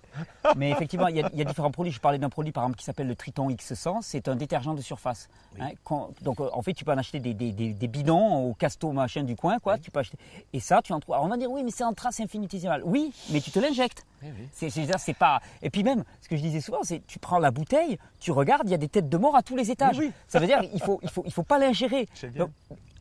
Mais 0.57 0.71
effectivement, 0.71 1.07
il 1.07 1.17
y, 1.17 1.23
a, 1.23 1.31
il 1.33 1.39
y 1.39 1.43
a 1.43 1.45
différents 1.45 1.71
produits. 1.71 1.93
Je 1.93 2.01
parlais 2.01 2.19
d'un 2.19 2.29
produit 2.29 2.53
par 2.53 2.65
exemple 2.65 2.79
qui 2.79 2.85
s'appelle 2.85 3.07
le 3.07 3.15
Triton 3.15 3.49
X100. 3.49 3.99
C'est 4.03 4.29
un 4.29 4.35
détergent 4.37 4.75
de 4.75 4.81
surface. 4.83 5.29
Oui. 5.55 5.61
Hein, 5.63 5.71
quand- 5.85 6.11
donc 6.23 6.41
euh, 6.41 6.51
en 6.53 6.61
fait, 6.61 6.73
tu 6.75 6.85
peux 6.85 6.93
en 6.93 6.99
acheter 6.99 7.21
des, 7.21 7.33
des- 7.33 7.53
des- 7.53 7.73
des 7.73 7.89
bidons 7.89 8.45
au 8.51 8.53
casto 8.55 8.91
machin 8.93 9.23
du 9.23 9.37
coin, 9.37 9.59
quoi. 9.59 9.79
Tu 9.79 9.91
peux 9.91 10.01
acheter. 10.01 10.19
Et 10.53 10.61
ça, 10.61 10.83
tu 10.83 10.93
en 10.93 11.01
trouves. 11.01 11.15
Alors 11.15 11.25
on 11.25 11.29
va 11.29 11.37
dire 11.37 11.51
oui, 11.51 11.63
mais 11.63 11.71
c'est 11.71 11.85
en 11.85 11.95
trace 11.95 12.21
infinitésimale. 12.21 12.83
Oui, 12.85 13.13
mais 13.31 13.41
tu 13.41 13.51
te 13.51 13.59
l'injectes. 13.59 14.05
Oui. 14.23 14.31
C'est, 14.53 15.15
pas. 15.15 15.41
Et 15.63 15.71
puis 15.71 15.83
même, 15.83 16.05
ce 16.21 16.29
que 16.29 16.37
je 16.37 16.43
disais 16.43 16.61
souvent, 16.61 16.81
c'est 16.83 17.07
tu 17.07 17.19
prends 17.19 17.39
la 17.39 17.51
bouteille, 17.53 17.97
tu 18.19 18.33
regardes, 18.33 18.67
il 18.69 18.73
y 18.73 18.75
a 18.75 18.79
des 18.79 18.89
têtes 18.89 19.09
de 19.09 19.17
mort 19.17 19.35
à 19.37 19.43
tous 19.43 19.57
les 19.57 19.71
étages. 19.71 19.97
Oui, 19.99 20.07
oui. 20.09 20.13
Ça 20.29 20.41
veut 20.41 20.47
dire 20.47 20.61
il 20.75 20.83
faut, 20.83 20.99
il 21.03 21.09
faut, 21.09 21.23
il 21.25 21.33
faut 21.33 21.43
pas 21.45 21.59
l'ingérer. 21.59 22.07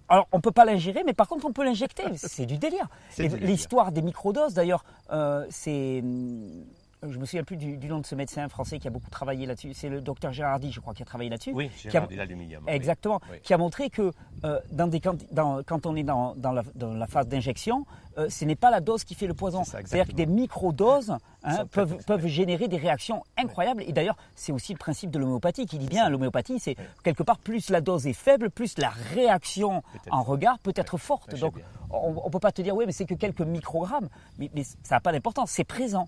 Alors, 0.09 0.27
on 0.31 0.41
peut 0.41 0.51
pas 0.51 0.65
l'ingérer, 0.65 1.03
mais 1.05 1.13
par 1.13 1.27
contre, 1.27 1.45
on 1.45 1.53
peut 1.53 1.63
l'injecter. 1.63 2.03
C'est 2.15 2.45
du 2.45 2.57
délire. 2.57 2.87
Du. 3.17 3.27
L'histoire 3.27 3.91
des 3.91 4.01
microdoses, 4.01 4.53
d'ailleurs, 4.53 4.83
euh, 5.11 5.45
c'est. 5.49 6.03
Je 7.08 7.18
me 7.18 7.25
souviens 7.25 7.44
plus 7.44 7.56
du, 7.56 7.77
nom 7.88 8.00
de 8.00 8.06
ce 8.06 8.15
médecin 8.15 8.48
français 8.50 8.79
qui 8.79 8.88
a 8.88 8.91
beaucoup 8.91 9.10
travaillé 9.10 9.46
là-dessus. 9.46 9.74
C'est 9.74 9.89
le 9.89 10.01
docteur 10.01 10.34
Gérardi, 10.34 10.72
je 10.72 10.79
crois, 10.79 10.94
qui 10.94 11.01
a 11.01 11.06
travaillé 11.06 11.29
là-dessus. 11.29 11.51
Oui, 11.53 11.72
Gérardi, 11.77 12.15
l'aluminium. 12.15 12.63
Exactement. 12.68 13.22
Qui 13.44 13.53
a 13.53 13.58
montré 13.58 13.89
que 13.89 14.12
euh, 14.44 14.60
dans 14.72 14.88
des, 14.88 15.00
quand 15.00 15.86
on 15.86 15.96
est 15.96 16.03
dans, 16.03 16.36
la, 16.36 17.08
phase 17.08 17.27
d'injection, 17.27 17.86
euh, 18.18 18.29
ce 18.29 18.44
n'est 18.44 18.56
pas 18.56 18.70
la 18.70 18.82
dose 18.82 19.03
qui 19.03 19.15
fait 19.15 19.27
le 19.27 19.34
poison. 19.34 19.63
C'est-à-dire 19.63 20.08
que 20.08 20.13
des 20.13 20.25
micro-doses 20.25 21.15
hein, 21.44 21.65
peuvent, 21.72 22.03
peuvent 22.06 22.27
générer 22.27 22.68
des 22.68 22.77
réactions 22.77 23.24
incroyables. 23.38 23.84
Et 23.84 23.94
d'ailleurs, 23.94 24.18
c'est 24.36 24.51
aussi 24.51 24.74
le 24.74 24.79
principe 24.79 25.12
de 25.12 25.20
l'homéopathie 25.20 25.65
qui 25.65 25.77
dit 25.77 25.88
bien 25.88 26.10
l'homéopathie, 26.10 26.60
c'est 26.60 26.75
quelque 27.03 27.24
part 27.24 27.38
plus 27.38 27.70
la 27.70 27.82
dose 27.82 28.08
est 28.08 28.13
faible, 28.13 28.50
plus 28.50 28.77
la 28.77 28.89
réaction 28.89 29.84
en 30.12 30.24
regard 30.24 30.60
peut 30.60 30.74
être 30.75 30.98
forte. 30.98 31.36
Donc, 31.36 31.53
on 31.91 32.25
ne 32.25 32.29
peut 32.29 32.39
pas 32.39 32.51
te 32.51 32.62
dire, 32.62 32.75
oui, 32.75 32.86
mais 32.86 32.91
c'est 32.91 33.06
que 33.06 33.15
quelques 33.15 33.41
microgrammes, 33.41 34.10
mais, 34.38 34.50
ça 34.84 34.96
n'a 34.96 35.00
pas 35.00 35.12
d'importance, 35.12 35.51
c'est 35.51 35.63
présent. 35.63 36.08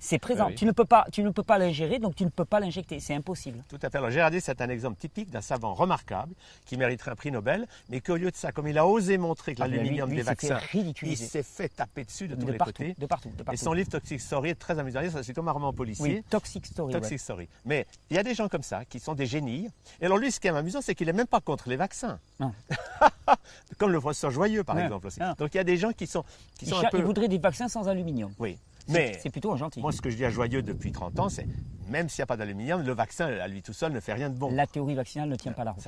C'est 0.00 0.18
présent. 0.18 0.50
Tu 0.56 0.64
ne 0.64 0.72
peux 0.72 0.86
pas, 0.86 1.06
tu 1.12 1.22
ne 1.22 1.30
peux 1.30 1.42
pas 1.42 1.58
l'ingérer, 1.58 1.98
donc 1.98 2.16
tu 2.16 2.24
ne 2.24 2.30
peux 2.30 2.46
pas 2.46 2.58
l'injecter. 2.58 2.98
C'est 3.00 3.14
impossible. 3.14 3.62
Tout 3.68 3.78
à 3.82 3.90
fait. 3.90 3.98
Alors 3.98 4.10
Gérardi, 4.10 4.40
c'est 4.40 4.60
un 4.62 4.68
exemple 4.70 4.98
typique 4.98 5.30
d'un 5.30 5.42
savant 5.42 5.74
remarquable 5.74 6.32
qui 6.64 6.78
mériterait 6.78 7.10
un 7.10 7.16
prix 7.16 7.30
Nobel, 7.30 7.68
mais 7.90 8.00
qu'au 8.00 8.16
lieu 8.16 8.30
de 8.30 8.36
ça, 8.36 8.50
comme 8.50 8.66
il 8.66 8.78
a 8.78 8.86
osé 8.86 9.18
montrer 9.18 9.54
que 9.54 9.62
ah, 9.62 9.68
l'aluminium 9.68 10.08
des 10.08 10.22
vaccins, 10.22 10.58
il 11.02 11.16
s'est 11.16 11.42
fait 11.42 11.68
taper 11.68 12.04
dessus 12.04 12.28
de, 12.28 12.34
tous 12.34 12.46
les 12.46 12.58
côtés. 12.58 12.94
De 12.98 13.06
partout, 13.06 13.30
Et 13.52 13.56
son 13.56 13.74
livre 13.74 13.90
Toxic 13.90 14.20
Story 14.20 14.50
est 14.50 14.54
très 14.54 14.78
amusant. 14.78 15.00
C'est 15.22 15.34
comme 15.34 15.48
un 15.48 15.52
roman 15.52 15.72
policier. 15.72 16.14
Oui, 16.16 16.24
Toxic 16.30 16.66
Story. 16.66 16.92
Toxic 16.94 17.20
Story. 17.20 17.48
Mais 17.66 17.86
il 18.08 18.16
y 18.16 18.18
a 18.18 18.22
des 18.22 18.34
gens 18.34 18.48
comme 18.48 18.62
ça 18.62 18.86
qui 18.86 18.98
sont 19.00 19.14
des 19.14 19.26
génies. 19.26 19.68
Et 20.00 20.06
alors 20.06 20.16
lui, 20.16 20.32
ce 20.32 20.40
qui 20.40 20.48
est 20.48 20.50
amusant, 20.50 20.80
c'est 20.80 20.94
qu'il 20.94 21.06
n'est 21.06 21.12
même 21.12 21.26
pas 21.26 21.40
contre 21.40 21.68
les 21.68 21.76
vaccins. 21.76 22.18
comme 23.78 23.92
le 23.92 24.00
professeur 24.00 24.30
Joyeux, 24.30 24.64
par 24.64 24.78
exemple. 24.78 25.06
Aussi. 25.06 25.20
Donc 25.38 25.54
il 25.54 25.58
y 25.58 25.60
a 25.60 25.64
des 25.64 25.76
gens 25.76 25.92
qui 25.92 26.06
sont, 26.06 26.24
qui 26.58 26.66
sont 26.66 26.78
un 26.78 26.88
peu... 26.88 26.98
Il 26.98 27.04
voudrait 27.04 27.28
des 27.28 27.38
vaccins 27.38 27.68
sans 27.68 27.86
aluminium. 27.86 28.32
Oui. 28.38 28.56
Mais 28.88 29.18
c'est 29.22 29.30
plutôt 29.30 29.52
un 29.52 29.56
gentil. 29.56 29.80
Moi, 29.80 29.92
ce 29.92 30.00
que 30.00 30.10
je 30.10 30.16
dis 30.16 30.24
à 30.24 30.30
Joyeux 30.30 30.62
depuis 30.62 30.92
30 30.92 31.18
ans, 31.20 31.28
c'est 31.28 31.46
même 31.88 32.08
s'il 32.08 32.20
n'y 32.20 32.24
a 32.24 32.26
pas 32.26 32.36
d'aluminium, 32.36 32.82
le 32.82 32.92
vaccin 32.92 33.26
à 33.26 33.48
lui 33.48 33.62
tout 33.62 33.72
seul 33.72 33.92
ne 33.92 34.00
fait 34.00 34.12
rien 34.12 34.30
de 34.30 34.36
bon. 34.36 34.50
La 34.52 34.66
théorie 34.66 34.94
vaccinale 34.94 35.28
ne 35.28 35.36
tient 35.36 35.52
pas 35.52 35.64
la 35.64 35.72
route. 35.72 35.86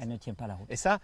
Elle 0.00 0.08
ne 0.08 0.16
tient 0.16 0.34
pas 0.34 0.46
la 0.46 0.54
route. 0.54 0.66
Et 0.70 0.76
ça, 0.76 1.00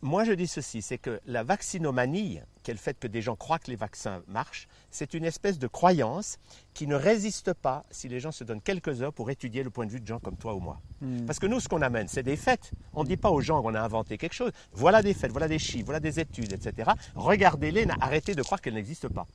moi, 0.00 0.22
je 0.22 0.32
dis 0.32 0.46
ceci, 0.46 0.80
c'est 0.80 0.98
que 0.98 1.20
la 1.26 1.42
vaccinomanie, 1.42 2.40
qui 2.62 2.70
est 2.70 2.74
le 2.74 2.78
fait 2.78 2.96
que 2.98 3.08
des 3.08 3.20
gens 3.20 3.34
croient 3.34 3.58
que 3.58 3.68
les 3.68 3.76
vaccins 3.76 4.22
marchent, 4.28 4.68
c'est 4.92 5.12
une 5.12 5.24
espèce 5.24 5.58
de 5.58 5.66
croyance 5.66 6.38
qui 6.72 6.86
ne 6.86 6.94
résiste 6.94 7.52
pas 7.52 7.84
si 7.90 8.08
les 8.08 8.20
gens 8.20 8.30
se 8.30 8.44
donnent 8.44 8.60
quelques 8.60 9.02
heures 9.02 9.12
pour 9.12 9.28
étudier 9.28 9.64
le 9.64 9.70
point 9.70 9.86
de 9.86 9.90
vue 9.90 10.00
de 10.00 10.06
gens 10.06 10.20
comme 10.20 10.36
toi 10.36 10.54
ou 10.54 10.60
moi. 10.60 10.80
Hmm. 11.00 11.26
Parce 11.26 11.40
que 11.40 11.46
nous, 11.46 11.58
ce 11.58 11.68
qu'on 11.68 11.82
amène, 11.82 12.06
c'est 12.06 12.22
des 12.22 12.36
faits. 12.36 12.70
On 12.94 13.02
ne 13.02 13.08
dit 13.08 13.16
pas 13.16 13.30
aux 13.30 13.40
gens 13.40 13.60
qu'on 13.60 13.74
a 13.74 13.80
inventé 13.80 14.18
quelque 14.18 14.34
chose. 14.34 14.52
Voilà 14.72 15.02
des 15.02 15.14
faits, 15.14 15.32
voilà 15.32 15.48
des 15.48 15.58
chiffres, 15.58 15.86
voilà 15.86 16.00
des 16.00 16.20
études, 16.20 16.52
etc. 16.52 16.92
Regardez-les, 17.16 17.88
arrêtez 18.00 18.36
de 18.36 18.42
croire 18.42 18.60
qu'elles 18.60 18.74
n'existent 18.74 19.08
pas. 19.08 19.26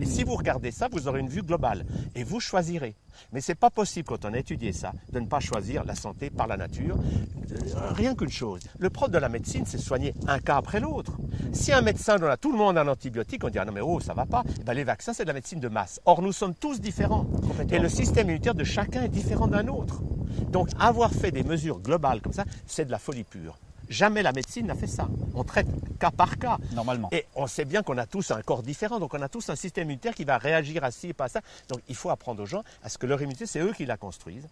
Et 0.00 0.04
si 0.04 0.24
vous 0.24 0.34
regardez 0.34 0.70
ça, 0.70 0.88
vous 0.90 1.08
aurez 1.08 1.20
une 1.20 1.28
vue 1.28 1.42
globale 1.42 1.84
et 2.14 2.24
vous 2.24 2.40
choisirez. 2.40 2.96
Mais 3.32 3.40
ce 3.40 3.52
n'est 3.52 3.56
pas 3.56 3.70
possible, 3.70 4.06
quand 4.08 4.24
on 4.24 4.34
a 4.34 4.38
étudié 4.38 4.72
ça, 4.72 4.92
de 5.12 5.20
ne 5.20 5.26
pas 5.26 5.40
choisir 5.40 5.84
la 5.84 5.94
santé 5.94 6.30
par 6.30 6.46
la 6.46 6.56
nature. 6.56 6.96
Euh, 6.96 7.92
rien 7.92 8.14
qu'une 8.14 8.30
chose. 8.30 8.60
Le 8.78 8.90
propre 8.90 9.12
de 9.12 9.18
la 9.18 9.28
médecine, 9.28 9.64
c'est 9.66 9.78
soigner 9.78 10.14
un 10.26 10.38
cas 10.38 10.56
après 10.56 10.80
l'autre. 10.80 11.12
Si 11.52 11.72
un 11.72 11.80
médecin 11.80 12.16
donne 12.16 12.30
à 12.30 12.36
tout 12.36 12.52
le 12.52 12.58
monde 12.58 12.78
un 12.78 12.88
antibiotique, 12.88 13.44
on 13.44 13.48
dit 13.48 13.58
ah 13.58 13.64
non 13.64 13.72
mais 13.72 13.80
oh 13.80 14.00
ça 14.00 14.14
va 14.14 14.26
pas. 14.26 14.42
Eh 14.60 14.64
ben, 14.64 14.74
les 14.74 14.84
vaccins 14.84 15.12
c'est 15.12 15.24
de 15.24 15.28
la 15.28 15.34
médecine 15.34 15.60
de 15.60 15.68
masse. 15.68 16.00
Or 16.04 16.22
nous 16.22 16.32
sommes 16.32 16.54
tous 16.54 16.80
différents 16.80 17.26
et 17.70 17.78
le 17.78 17.88
système 17.88 18.26
immunitaire 18.26 18.54
de 18.54 18.64
chacun 18.64 19.02
est 19.02 19.08
différent 19.08 19.46
d'un 19.46 19.68
autre. 19.68 20.02
Donc 20.50 20.68
avoir 20.78 21.12
fait 21.12 21.30
des 21.30 21.42
mesures 21.42 21.80
globales 21.80 22.20
comme 22.20 22.32
ça, 22.32 22.44
c'est 22.66 22.84
de 22.84 22.90
la 22.90 22.98
folie 22.98 23.24
pure. 23.24 23.58
Jamais 23.88 24.22
la 24.22 24.32
médecine 24.32 24.66
n'a 24.66 24.74
fait 24.74 24.86
ça. 24.86 25.08
On 25.34 25.44
traite 25.44 25.68
cas 25.98 26.10
par 26.10 26.38
cas. 26.38 26.58
Normalement. 26.72 27.08
Et 27.12 27.26
on 27.34 27.46
sait 27.46 27.64
bien 27.64 27.82
qu'on 27.82 27.98
a 27.98 28.06
tous 28.06 28.30
un 28.30 28.42
corps 28.42 28.62
différent, 28.62 28.98
donc 28.98 29.14
on 29.14 29.22
a 29.22 29.28
tous 29.28 29.48
un 29.48 29.56
système 29.56 29.84
immunitaire 29.84 30.14
qui 30.14 30.24
va 30.24 30.38
réagir 30.38 30.84
à 30.84 30.90
ci 30.90 31.08
et 31.08 31.12
pas 31.12 31.24
à 31.24 31.28
ça. 31.28 31.40
Donc 31.68 31.80
il 31.88 31.94
faut 31.94 32.10
apprendre 32.10 32.42
aux 32.42 32.46
gens 32.46 32.62
à 32.82 32.88
ce 32.88 32.98
que 32.98 33.06
leur 33.06 33.20
immunité, 33.20 33.46
c'est 33.46 33.60
eux 33.60 33.72
qui 33.72 33.86
la 33.86 33.96
construisent. 33.96 34.48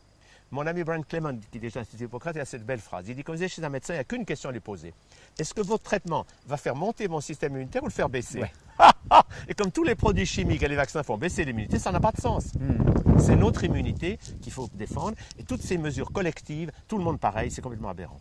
Mon 0.51 0.67
ami 0.67 0.85
Brian 0.85 1.03
Clement, 1.03 1.37
qui 1.51 1.59
est 1.59 1.61
déjà 1.61 1.81
institut 1.81 2.05
Hippocrate, 2.05 2.37
il 2.37 2.41
a 2.41 2.45
cette 2.45 2.65
belle 2.65 2.79
phrase. 2.79 3.09
Il 3.09 3.17
dit, 3.17 3.25
comme 3.25 3.35
vous 3.35 3.43
êtes 3.43 3.51
chez 3.51 3.65
un 3.65 3.69
médecin, 3.69 3.95
il 3.95 3.97
n'y 3.97 4.01
a 4.03 4.05
qu'une 4.05 4.25
question 4.25 4.51
à 4.51 4.53
lui 4.53 4.61
poser. 4.61 4.93
Est-ce 5.39 5.53
que 5.53 5.63
votre 5.63 5.83
traitement 5.83 6.27
va 6.47 6.57
faire 6.57 6.77
monter 6.77 7.09
mon 7.09 7.21
système 7.21 7.55
immunitaire 7.55 7.83
ou 7.83 7.87
le 7.87 7.93
faire 7.93 8.09
baisser? 8.09 8.45
Et 9.49 9.55
comme 9.55 9.73
tous 9.73 9.85
les 9.85 9.95
produits 9.95 10.27
chimiques 10.27 10.63
et 10.63 10.69
les 10.69 10.77
vaccins 10.77 11.03
font 11.03 11.17
baisser 11.17 11.45
l'immunité, 11.45 11.79
ça 11.79 11.91
n'a 11.91 12.01
pas 12.01 12.13
de 12.13 12.21
sens. 12.21 12.53
Hmm. 12.55 13.19
C'est 13.19 13.37
notre 13.37 13.65
immunité 13.65 14.19
qu'il 14.43 14.53
faut 14.53 14.69
défendre. 14.75 15.17
Et 15.39 15.45
toutes 15.45 15.63
ces 15.63 15.79
mesures 15.79 16.13
collectives, 16.13 16.71
tout 16.89 16.99
le 16.99 17.05
monde 17.05 17.19
pareil, 17.19 17.51
c'est 17.51 17.63
complètement 17.63 17.89
aberrant. 17.89 18.21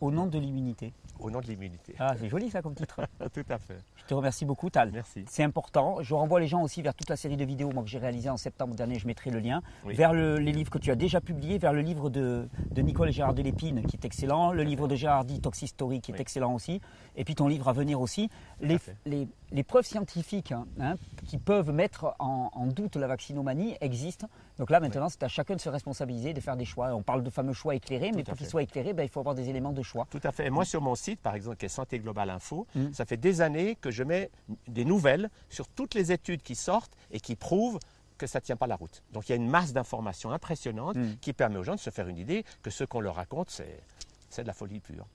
Au 0.00 0.10
nom 0.10 0.26
de 0.26 0.38
l'immunité. 0.38 0.92
Au 1.20 1.30
nom 1.30 1.40
de 1.40 1.46
l'immunité. 1.46 1.94
Ah, 1.98 2.14
c'est 2.18 2.28
joli 2.28 2.50
ça 2.50 2.60
comme 2.60 2.74
titre. 2.74 3.00
Tout 3.32 3.44
à 3.48 3.58
fait. 3.58 3.78
Je 3.96 4.04
te 4.04 4.14
remercie 4.14 4.44
beaucoup, 4.44 4.68
Tal. 4.68 4.90
Merci. 4.92 5.24
C'est 5.28 5.44
important. 5.44 6.02
Je 6.02 6.14
renvoie 6.14 6.40
les 6.40 6.48
gens 6.48 6.62
aussi 6.62 6.82
vers 6.82 6.94
toute 6.94 7.08
la 7.08 7.16
série 7.16 7.36
de 7.36 7.44
vidéos 7.44 7.70
moi, 7.72 7.84
que 7.84 7.88
j'ai 7.88 7.98
réalisées 7.98 8.28
en 8.28 8.36
septembre 8.36 8.74
dernier. 8.74 8.98
Je 8.98 9.06
mettrai 9.06 9.30
le 9.30 9.38
lien. 9.38 9.62
Vers 9.84 10.12
les 10.12 10.52
livres 10.52 10.70
que 10.70 10.78
tu 10.78 10.90
as 10.90 10.96
déjà 10.96 11.20
publiés, 11.20 11.58
vers 11.58 11.72
le 11.72 11.80
livre 11.80 12.10
de, 12.10 12.48
de 12.70 12.82
Nicole 12.82 13.08
et 13.08 13.12
Gérard 13.12 13.34
Delépine, 13.34 13.82
qui 13.86 13.96
est 13.96 14.04
excellent. 14.04 14.52
Le 14.52 14.62
livre 14.62 14.88
de 14.88 14.96
Gérard 14.96 15.24
Di, 15.24 15.40
Toxistory, 15.40 16.00
qui 16.00 16.12
est 16.12 16.20
excellent 16.20 16.52
aussi. 16.54 16.80
Et 17.16 17.24
puis 17.24 17.34
ton 17.34 17.48
livre 17.48 17.68
à 17.68 17.72
venir 17.72 18.00
aussi. 18.00 18.28
Les, 18.60 18.78
les, 19.06 19.28
preuves 19.62 19.86
scientifiques 19.86 20.52
hein, 20.52 20.66
hein, 20.80 20.96
qui 21.26 21.38
peuvent 21.38 21.70
mettre 21.70 22.14
en, 22.18 22.66
doute 22.66 22.96
la 22.96 23.06
vaccinomanie 23.06 23.76
existent. 23.80 24.28
Donc 24.58 24.70
là, 24.70 24.80
maintenant, 24.80 25.08
c'est 25.08 25.22
à 25.22 25.28
chacun 25.28 25.54
de 25.54 25.60
se 25.60 25.68
responsabiliser, 25.68 26.32
de 26.32 26.40
faire 26.40 26.56
des 26.56 26.64
choix. 26.64 26.94
On 26.94 27.02
parle 27.02 27.22
de 27.22 27.30
fameux 27.30 27.52
choix 27.52 27.74
éclairés, 27.74 28.10
mais 28.14 28.24
pour 28.24 28.36
qu'ils 28.36 28.48
soient 28.48 28.62
éclairés, 28.62 28.92
ben, 28.92 29.04
il 29.04 29.08
faut 29.08 29.20
avoir 29.20 29.34
des 29.34 29.48
éléments 29.48 29.72
de 29.72 29.82
choix. 29.82 30.06
Tout 30.10 30.20
à 30.24 30.32
fait. 30.32 30.46
Et 30.46 30.50
moi, 30.50 30.64
sur 30.64 30.80
mon 30.80 30.94
site, 30.94 31.20
par 31.20 31.34
exemple, 31.34 31.56
qui 31.56 31.66
est 31.66 31.68
Santé 31.68 31.98
Globale 31.98 32.30
Info, 32.30 32.66
mmh. 32.74 32.92
ça 32.92 33.04
fait 33.04 33.16
des 33.16 33.40
années 33.40 33.76
que 33.76 33.90
je 33.90 34.02
mets 34.02 34.30
des 34.66 34.84
nouvelles 34.84 35.30
sur 35.48 35.68
toutes 35.68 35.94
les 35.94 36.10
études 36.10 36.42
qui 36.42 36.54
sortent 36.56 36.96
et 37.10 37.20
qui 37.20 37.36
prouvent 37.36 37.78
que 38.18 38.26
ça 38.26 38.40
ne 38.40 38.44
tient 38.44 38.56
pas 38.56 38.66
la 38.66 38.76
route. 38.76 39.02
Donc 39.12 39.28
il 39.28 39.30
y 39.30 39.32
a 39.34 39.36
une 39.36 39.48
masse 39.48 39.72
d'informations 39.72 40.30
impressionnantes 40.30 40.96
mmh. 40.96 41.16
qui 41.20 41.32
permet 41.32 41.58
aux 41.58 41.64
gens 41.64 41.74
de 41.74 41.80
se 41.80 41.90
faire 41.90 42.08
une 42.08 42.18
idée 42.18 42.44
que 42.62 42.70
ce 42.70 42.84
qu'on 42.84 43.00
leur 43.00 43.16
raconte, 43.16 43.50
c'est 43.50 44.42
de 44.42 44.46
la 44.46 44.52
folie 44.52 44.80
pure. 44.80 45.06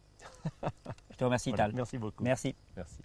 Je 1.11 1.17
te 1.17 1.23
remercie, 1.23 1.51
Tal. 1.53 1.73
Merci 1.73 1.97
beaucoup. 1.97 2.23
Merci. 2.23 2.55
Merci. 2.75 2.99